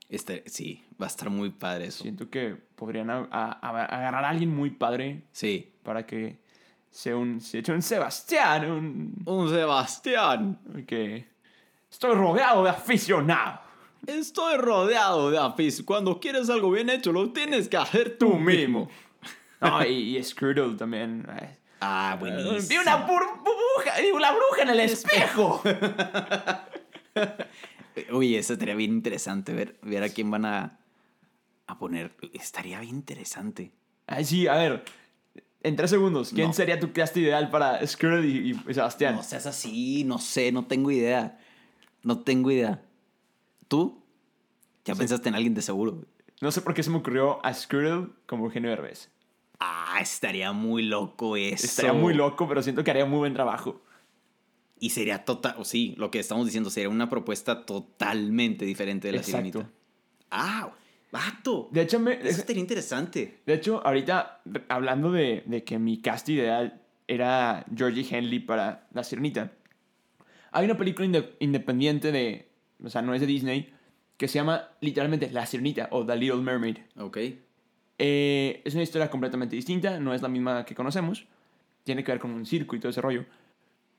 Este, 0.10 0.44
sí, 0.48 0.84
va 1.02 1.06
a 1.06 1.10
estar 1.10 1.30
muy 1.32 1.50
padre 1.50 1.86
eso. 1.86 2.04
Siento 2.04 2.30
que 2.30 2.56
podrían 2.76 3.10
a- 3.10 3.28
a- 3.32 3.52
a- 3.62 3.86
agarrar 3.86 4.26
a 4.26 4.30
alguien 4.30 4.50
muy 4.54 4.70
padre 4.70 5.24
Sí. 5.32 5.72
para 5.82 6.06
que 6.06 6.38
sea 6.94 7.18
un, 7.18 7.42
se 7.42 7.58
eche 7.58 7.74
un 7.74 7.82
Sebastián, 7.82 8.70
un, 8.70 9.16
Un 9.26 9.50
Sebastián. 9.50 10.60
que 10.86 11.28
estoy 11.90 12.14
rodeado 12.14 12.64
de 12.64 12.70
aficionados. 12.70 13.62
Estoy 14.06 14.58
rodeado 14.58 15.32
de 15.32 15.40
afis. 15.40 15.82
Cuando 15.82 16.20
quieres 16.20 16.52
algo 16.52 16.70
bien 16.70 16.90
hecho, 16.90 17.12
lo 17.12 17.32
tienes 17.32 17.68
que 17.68 17.78
hacer 17.78 18.18
tú 18.20 18.36
mismo. 18.36 18.90
No, 19.60 19.84
y, 19.84 20.18
y 20.18 20.24
Skrudel 20.24 20.78
también. 20.78 21.26
Ay. 21.28 21.50
Ah, 21.80 22.16
buenísimo. 22.20 22.58
Vi 22.70 22.78
una 22.78 22.98
burbuja, 22.98 23.94
una 24.14 24.32
bruja 24.32 24.62
en 24.62 24.70
el 24.70 24.80
espejo. 24.82 25.64
Oye, 28.12 28.38
eso 28.38 28.54
estaría 28.54 28.76
bien 28.76 28.92
interesante 28.92 29.54
ver, 29.54 29.80
ver 29.82 30.04
a 30.04 30.10
quién 30.10 30.30
van 30.30 30.46
a, 30.46 30.78
a 31.66 31.78
poner. 31.80 32.12
Estaría 32.34 32.80
bien 32.82 32.96
interesante. 32.96 33.72
Ay, 34.06 34.26
sí, 34.26 34.48
a 34.48 34.56
ver. 34.56 34.84
En 35.64 35.76
tres 35.78 35.90
segundos, 35.92 36.32
¿quién 36.34 36.48
No. 36.48 36.54
sería 36.54 36.80
tu 36.80 36.92
cast 36.92 37.16
ideal 37.18 37.50
para 37.50 37.86
Skrudel 37.88 38.26
y, 38.26 38.52
y 38.70 38.74
Sebastián? 38.74 39.16
No 39.16 39.24
seas 39.24 39.46
así, 39.46 40.04
no 40.04 40.18
sé, 40.20 40.52
no 40.52 40.66
tengo 40.66 40.92
idea. 40.92 41.40
No 42.04 42.20
tengo 42.20 42.52
idea. 42.52 42.82
¿Tú? 43.70 44.04
Ya 44.84 44.94
pensaste 44.96 45.30
en 45.30 45.36
alguien 45.36 45.54
de 45.54 45.62
seguro. 45.62 46.04
No 46.42 46.52
sé 46.52 46.62
por 46.62 46.74
qué 46.74 46.84
se 46.84 46.90
me 46.90 46.98
ocurrió 46.98 47.44
a 47.46 47.54
Skrudel 47.54 48.10
como 48.26 48.46
Eugenio 48.46 48.70
Derbez. 48.70 49.10
Ah, 49.60 50.00
estaría 50.02 50.52
muy 50.52 50.84
loco 50.84 51.38
eso. 51.38 51.66
Estaría 51.66 51.94
muy 51.94 52.14
loco, 52.14 52.46
pero 52.50 52.62
siento 52.62 52.84
que 52.84 52.92
haría 52.92 53.06
muy 53.06 53.20
buen 53.20 53.34
trabajo. 53.34 53.82
Y 54.78 54.90
sería 54.90 55.24
total, 55.24 55.56
o 55.58 55.64
sí, 55.64 55.96
lo 55.98 56.12
que 56.12 56.20
estamos 56.20 56.46
diciendo, 56.46 56.70
sería 56.70 56.90
una 56.90 57.10
propuesta 57.10 57.66
totalmente 57.66 58.66
diferente 58.66 59.08
de 59.08 59.14
la 59.14 59.20
Exacto. 59.20 59.38
sirenita. 59.38 59.70
¡Ah! 60.30 60.72
¡Vato! 61.14 61.70
De 61.72 61.82
hecho, 61.82 62.00
me, 62.00 62.14
Eso 62.14 62.40
estaría 62.42 62.60
interesante. 62.60 63.42
de 63.46 63.54
hecho 63.54 63.86
ahorita, 63.86 64.42
hablando 64.68 65.12
de, 65.12 65.44
de 65.46 65.64
que 65.64 65.78
mi 65.78 66.02
cast 66.02 66.28
ideal 66.30 66.82
era 67.08 67.66
Georgie 67.74 68.06
Henley 68.10 68.40
para 68.40 68.88
La 68.94 69.04
Sirenita, 69.04 69.52
hay 70.52 70.66
una 70.66 70.76
película 70.76 71.08
inde- 71.08 71.36
independiente 71.40 72.12
de, 72.12 72.50
o 72.84 72.90
sea, 72.90 73.04
no 73.04 73.14
es 73.14 73.22
de 73.22 73.28
Disney, 73.28 73.72
que 74.18 74.28
se 74.28 74.36
llama 74.40 74.70
literalmente 74.82 75.30
La 75.30 75.46
Sirenita 75.46 75.88
o 75.92 76.04
The 76.06 76.16
Little 76.16 76.42
Mermaid. 76.42 76.78
Ok. 76.98 77.18
Eh, 78.00 78.62
es 78.66 78.74
una 78.74 78.82
historia 78.84 79.10
completamente 79.12 79.56
distinta, 79.56 80.00
no 80.00 80.14
es 80.16 80.22
la 80.24 80.30
misma 80.30 80.66
que 80.66 80.74
conocemos. 80.76 81.26
Tiene 81.84 82.04
que 82.04 82.12
ver 82.12 82.20
con 82.20 82.32
un 82.32 82.46
circo 82.46 82.76
y 82.76 82.80
todo 82.80 82.90
ese 82.90 83.02
rollo. 83.02 83.26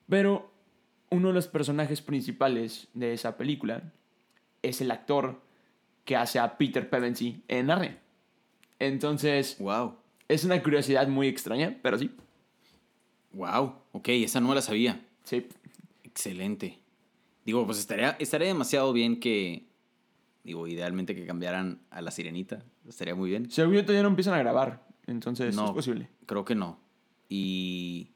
Pero 0.09 0.51
uno 1.11 1.29
de 1.29 1.35
los 1.35 1.47
personajes 1.47 2.03
principales 2.03 2.89
de 2.95 3.13
esa 3.13 3.37
película 3.37 3.93
es 4.63 4.81
el 4.81 4.91
actor 4.91 5.41
que 6.05 6.17
hace 6.17 6.39
a 6.39 6.57
Peter 6.59 6.89
Pevensey 6.89 7.43
en 7.49 7.67
Narnia. 7.67 7.99
Entonces, 8.79 9.57
Wow. 9.59 9.95
es 10.29 10.45
una 10.45 10.63
curiosidad 10.63 11.07
muy 11.09 11.29
extraña, 11.29 11.79
pero 11.83 11.99
sí. 11.99 12.11
Wow. 13.33 13.75
Ok, 13.93 14.09
esa 14.09 14.41
no 14.41 14.49
me 14.49 14.55
la 14.55 14.63
sabía. 14.63 15.05
Sí. 15.25 15.47
Excelente. 16.05 16.79
Digo, 17.45 17.65
pues 17.67 17.79
estaría, 17.79 18.11
estaría 18.19 18.49
demasiado 18.49 18.93
bien 18.93 19.21
que. 19.21 19.67
Digo, 20.45 20.67
idealmente 20.69 21.15
que 21.15 21.27
cambiaran 21.27 21.81
a 21.91 22.03
la 22.03 22.11
sirenita. 22.11 22.63
Estaría 22.87 23.15
muy 23.15 23.31
bien. 23.31 23.51
Según 23.51 23.75
yo 23.75 23.83
todavía 23.83 24.03
no 24.03 24.09
empiezan 24.11 24.35
a 24.35 24.39
grabar, 24.39 24.87
entonces 25.07 25.57
No. 25.57 25.67
es 25.67 25.71
posible. 25.73 26.09
Creo 26.27 26.45
que 26.45 26.55
no. 26.55 26.79
Y. 27.29 28.11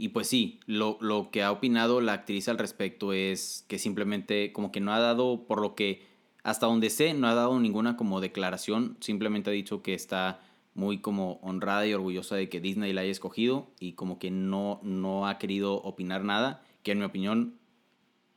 Y 0.00 0.10
pues 0.10 0.28
sí, 0.28 0.60
lo, 0.66 0.96
lo 1.00 1.30
que 1.32 1.42
ha 1.42 1.50
opinado 1.50 2.00
la 2.00 2.12
actriz 2.12 2.48
al 2.48 2.56
respecto 2.58 3.12
es 3.12 3.64
que 3.68 3.80
simplemente, 3.80 4.52
como 4.52 4.70
que 4.70 4.80
no 4.80 4.92
ha 4.92 5.00
dado, 5.00 5.44
por 5.46 5.60
lo 5.60 5.74
que 5.74 6.06
hasta 6.50 6.66
donde 6.66 6.90
sé, 6.90 7.14
no 7.14 7.26
ha 7.28 7.34
dado 7.34 7.58
ninguna 7.60 7.96
como 7.96 8.20
declaración. 8.20 8.96
Simplemente 9.00 9.50
ha 9.50 9.52
dicho 9.52 9.82
que 9.82 9.94
está 9.94 10.40
muy 10.74 10.98
como 11.00 11.38
honrada 11.42 11.86
y 11.86 11.94
orgullosa 11.94 12.36
de 12.36 12.48
que 12.48 12.60
Disney 12.60 12.92
la 12.92 13.00
haya 13.02 13.10
escogido 13.10 13.68
y 13.80 13.92
como 13.94 14.18
que 14.18 14.30
no, 14.30 14.80
no 14.82 15.26
ha 15.26 15.38
querido 15.38 15.74
opinar 15.82 16.24
nada. 16.24 16.62
Que 16.82 16.92
en 16.92 16.98
mi 17.00 17.04
opinión 17.04 17.54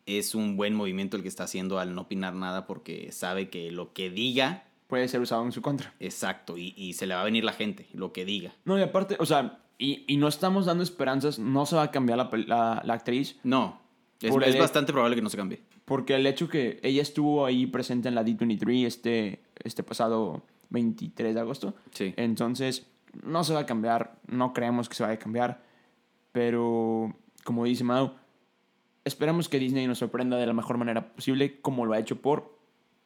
es 0.06 0.34
un 0.36 0.58
buen 0.58 0.74
movimiento 0.76 1.16
el 1.18 1.24
que 1.24 1.30
está 1.30 1.44
haciendo 1.44 1.80
al 1.80 1.94
no 1.96 2.02
opinar 2.02 2.34
nada 2.34 2.66
porque 2.66 3.12
sabe 3.12 3.50
que 3.50 3.72
lo 3.72 3.94
que 3.94 4.10
diga, 4.10 4.66
Puede 4.88 5.08
ser 5.08 5.22
usado 5.22 5.46
en 5.46 5.52
su 5.54 5.62
contra. 5.62 5.94
exacto, 6.00 6.58
y, 6.58 6.74
y 6.76 6.94
se 6.94 7.06
le 7.08 7.14
va 7.14 7.22
a 7.22 7.26
venir 7.26 7.44
la 7.46 7.54
gente, 7.54 7.88
lo 7.94 8.12
que 8.12 8.26
diga. 8.26 8.54
No, 8.66 8.78
y 8.78 8.82
aparte, 8.82 9.16
o 9.20 9.26
sea, 9.26 9.60
Y, 9.78 10.04
y 10.08 10.18
no 10.18 10.28
estamos 10.28 10.66
dando 10.66 10.84
esperanzas, 10.84 11.40
no 11.40 11.66
se 11.66 11.76
va 11.76 11.84
a 11.84 11.92
cambiar 11.92 12.18
la, 12.18 12.30
la- 12.46 12.82
la 12.86 12.94
actriz, 12.94 13.38
No, 13.44 13.80
es, 14.22 14.30
Por 14.32 14.44
es 14.44 14.54
el- 14.56 14.60
bastante 14.62 14.92
probable 14.92 15.16
que 15.16 15.22
no 15.22 15.30
se 15.30 15.38
cambie. 15.38 15.62
Porque 15.92 16.16
el 16.16 16.26
hecho 16.26 16.48
que 16.48 16.80
ella 16.84 17.02
estuvo 17.02 17.46
ahí 17.46 17.66
presente 17.68 18.08
en 18.08 18.16
la 18.16 18.24
D23 18.24 18.86
este, 18.86 19.42
este 19.62 19.84
pasado 19.84 20.42
23 20.70 21.36
de 21.36 21.42
agosto, 21.42 21.74
Sí. 21.94 22.14
entonces 22.16 22.88
no 23.24 23.44
se 23.44 23.54
va 23.54 23.60
a 23.60 23.66
cambiar, 23.66 24.16
no 24.26 24.54
creemos 24.54 24.88
que 24.88 24.96
se 24.96 25.04
vaya 25.04 25.16
a 25.16 25.20
cambiar, 25.20 25.62
pero 26.32 27.14
como 27.44 27.66
dice 27.66 27.84
Mau, 27.84 28.14
esperamos 29.04 29.50
que 29.50 29.60
Disney 29.60 29.86
nos 29.86 29.98
sorprenda 29.98 30.38
de 30.38 30.46
la 30.46 30.54
mejor 30.54 30.78
manera 30.78 31.12
posible, 31.12 31.60
como 31.60 31.86
lo 31.86 31.92
ha 31.92 32.00
hecho 32.00 32.22
por 32.22 32.58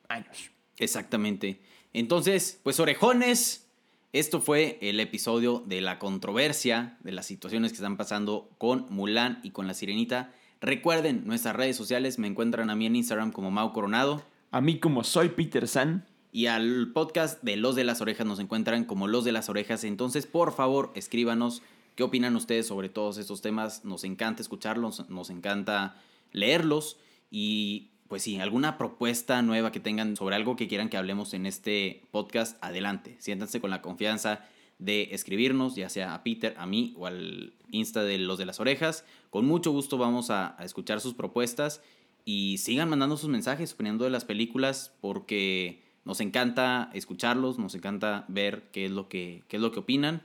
años. 0.07 0.51
Exactamente. 0.77 1.61
Entonces, 1.91 2.59
pues 2.61 2.79
orejones, 2.79 3.67
esto 4.13 4.41
fue 4.41 4.77
el 4.83 4.99
episodio 4.99 5.63
de 5.65 5.81
la 5.81 5.97
controversia, 5.97 6.99
de 6.99 7.13
las 7.13 7.25
situaciones 7.25 7.71
que 7.71 7.77
están 7.77 7.97
pasando 7.97 8.51
con 8.59 8.85
Mulan 8.91 9.39
y 9.41 9.49
con 9.49 9.65
la 9.65 9.73
Sirenita. 9.73 10.31
Recuerden, 10.65 11.27
nuestras 11.27 11.55
redes 11.55 11.75
sociales 11.75 12.17
me 12.17 12.25
encuentran 12.25 12.71
a 12.71 12.75
mí 12.75 12.87
en 12.87 12.95
Instagram 12.95 13.31
como 13.31 13.51
Mau 13.51 13.71
Coronado 13.71 14.23
A 14.49 14.61
mí 14.61 14.79
como 14.79 15.03
soy 15.03 15.29
Peter 15.29 15.67
San, 15.67 16.07
y 16.31 16.47
al 16.47 16.91
podcast 16.91 17.43
de 17.43 17.55
Los 17.55 17.75
de 17.75 17.83
las 17.83 18.01
Orejas 18.01 18.25
nos 18.25 18.39
encuentran 18.39 18.83
como 18.83 19.07
Los 19.07 19.23
de 19.25 19.31
las 19.31 19.47
Orejas. 19.47 19.83
Entonces, 19.83 20.25
por 20.25 20.53
favor, 20.53 20.91
escríbanos 20.95 21.61
qué 21.93 22.01
opinan 22.01 22.35
ustedes 22.35 22.65
sobre 22.65 22.89
todos 22.89 23.19
estos 23.19 23.43
temas. 23.43 23.85
Nos 23.85 24.03
encanta 24.05 24.41
escucharlos, 24.41 25.07
nos 25.07 25.29
encanta 25.29 26.01
leerlos 26.31 26.97
y 27.29 27.91
pues 28.07 28.23
sí, 28.23 28.39
alguna 28.39 28.79
propuesta 28.79 29.43
nueva 29.43 29.71
que 29.71 29.79
tengan 29.79 30.15
sobre 30.15 30.35
algo 30.35 30.55
que 30.55 30.67
quieran 30.67 30.89
que 30.89 30.97
hablemos 30.97 31.35
en 31.35 31.45
este 31.45 32.07
podcast, 32.09 32.57
adelante. 32.63 33.17
Siéntanse 33.19 33.61
con 33.61 33.69
la 33.69 33.83
confianza 33.83 34.47
de 34.77 35.09
escribirnos, 35.11 35.75
ya 35.75 35.89
sea 35.89 36.13
a 36.13 36.23
Peter, 36.23 36.55
a 36.57 36.65
mí 36.65 36.93
o 36.97 37.07
al 37.07 37.53
Insta 37.71 38.03
de 38.03 38.17
Los 38.17 38.37
de 38.37 38.45
las 38.45 38.59
Orejas. 38.59 39.05
Con 39.29 39.45
mucho 39.45 39.71
gusto 39.71 39.97
vamos 39.97 40.29
a, 40.29 40.55
escuchar 40.59 41.01
sus 41.01 41.13
propuestas 41.13 41.81
y 42.25 42.57
sigan 42.57 42.89
mandando 42.89 43.17
sus 43.17 43.29
mensajes 43.29 43.73
opinando 43.73 44.03
de 44.03 44.09
las 44.09 44.25
películas 44.25 44.93
porque 45.01 45.83
nos 46.03 46.19
encanta 46.19 46.89
escucharlos, 46.93 47.57
nos 47.57 47.75
encanta 47.75 48.25
ver 48.27 48.69
qué 48.71 48.85
es 48.85 48.91
lo 48.91 49.07
que, 49.09 49.43
qué 49.47 49.57
es 49.57 49.61
lo 49.61 49.71
que 49.71 49.79
opinan 49.79 50.21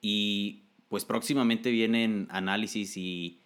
y 0.00 0.62
pues 0.88 1.04
próximamente 1.04 1.70
vienen 1.70 2.28
análisis 2.30 2.96
y 2.96 3.40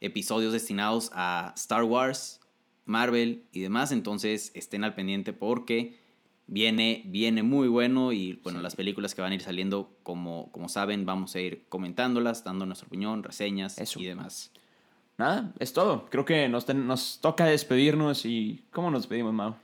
episodios 0.00 0.52
destinados 0.52 1.10
a 1.12 1.52
Star 1.56 1.84
Wars, 1.84 2.40
Marvel 2.84 3.44
y 3.52 3.60
demás, 3.60 3.90
entonces 3.90 4.52
estén 4.54 4.84
al 4.84 4.94
pendiente 4.94 5.32
porque 5.32 5.98
viene, 6.46 7.02
viene 7.06 7.42
muy 7.42 7.68
bueno 7.68 8.12
y 8.12 8.34
bueno, 8.42 8.60
las 8.60 8.76
películas 8.76 9.14
que 9.14 9.22
van 9.22 9.32
a 9.32 9.34
ir 9.34 9.40
saliendo, 9.42 9.90
como, 10.02 10.50
como 10.52 10.68
saben, 10.68 11.06
vamos 11.06 11.34
a 11.34 11.40
ir 11.40 11.64
comentándolas, 11.68 12.44
dando 12.44 12.66
nuestra 12.66 12.86
opinión, 12.86 13.22
reseñas 13.22 13.78
Eso. 13.78 14.00
y 14.00 14.04
demás. 14.06 14.50
nada, 15.16 15.52
es 15.58 15.72
todo. 15.72 16.06
Creo 16.10 16.24
que 16.24 16.48
nos, 16.48 16.66
ten- 16.66 16.86
nos 16.86 17.20
toca 17.20 17.46
despedirnos 17.46 18.24
y 18.26 18.64
¿cómo 18.72 18.90
nos 18.90 19.02
despedimos, 19.02 19.32
Mau? 19.32 19.54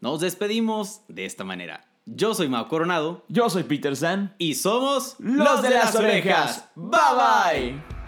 Nos 0.00 0.20
despedimos 0.20 1.02
de 1.08 1.26
esta 1.26 1.44
manera. 1.44 1.84
Yo 2.06 2.32
soy 2.34 2.48
Mau 2.48 2.66
Coronado 2.66 3.24
Yo 3.28 3.50
soy 3.50 3.62
Peter 3.64 3.94
San. 3.94 4.34
y 4.38 4.54
somos 4.54 5.16
Los 5.20 5.62
de 5.62 5.70
las 5.70 5.94
orejas. 5.94 6.68
Bye 6.74 7.72
bye. 7.74 7.99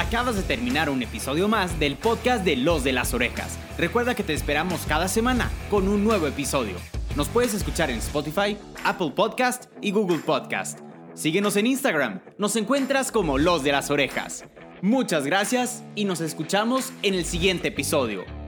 Acabas 0.00 0.34
de 0.34 0.42
terminar 0.42 0.88
un 0.88 1.02
episodio 1.02 1.46
más 1.46 1.78
del 1.78 1.94
podcast 1.94 2.42
de 2.42 2.56
Los 2.56 2.82
de 2.84 2.92
las 2.92 3.12
Orejas. 3.12 3.58
Recuerda 3.76 4.14
que 4.14 4.22
te 4.22 4.32
esperamos 4.32 4.86
cada 4.88 5.08
semana 5.08 5.50
con 5.68 5.88
un 5.88 6.04
nuevo 6.04 6.26
episodio. 6.26 6.74
Nos 7.16 7.28
puedes 7.28 7.52
escuchar 7.52 7.90
en 7.90 7.98
Spotify, 7.98 8.56
Apple 8.82 9.12
Podcast 9.14 9.66
y 9.82 9.90
Google 9.90 10.20
Podcast. 10.20 10.78
Síguenos 11.12 11.56
en 11.56 11.66
Instagram, 11.66 12.22
nos 12.38 12.56
encuentras 12.56 13.12
como 13.12 13.36
Los 13.36 13.62
de 13.62 13.72
las 13.72 13.90
Orejas. 13.90 14.46
Muchas 14.80 15.26
gracias 15.26 15.84
y 15.94 16.06
nos 16.06 16.22
escuchamos 16.22 16.94
en 17.02 17.12
el 17.12 17.26
siguiente 17.26 17.68
episodio. 17.68 18.39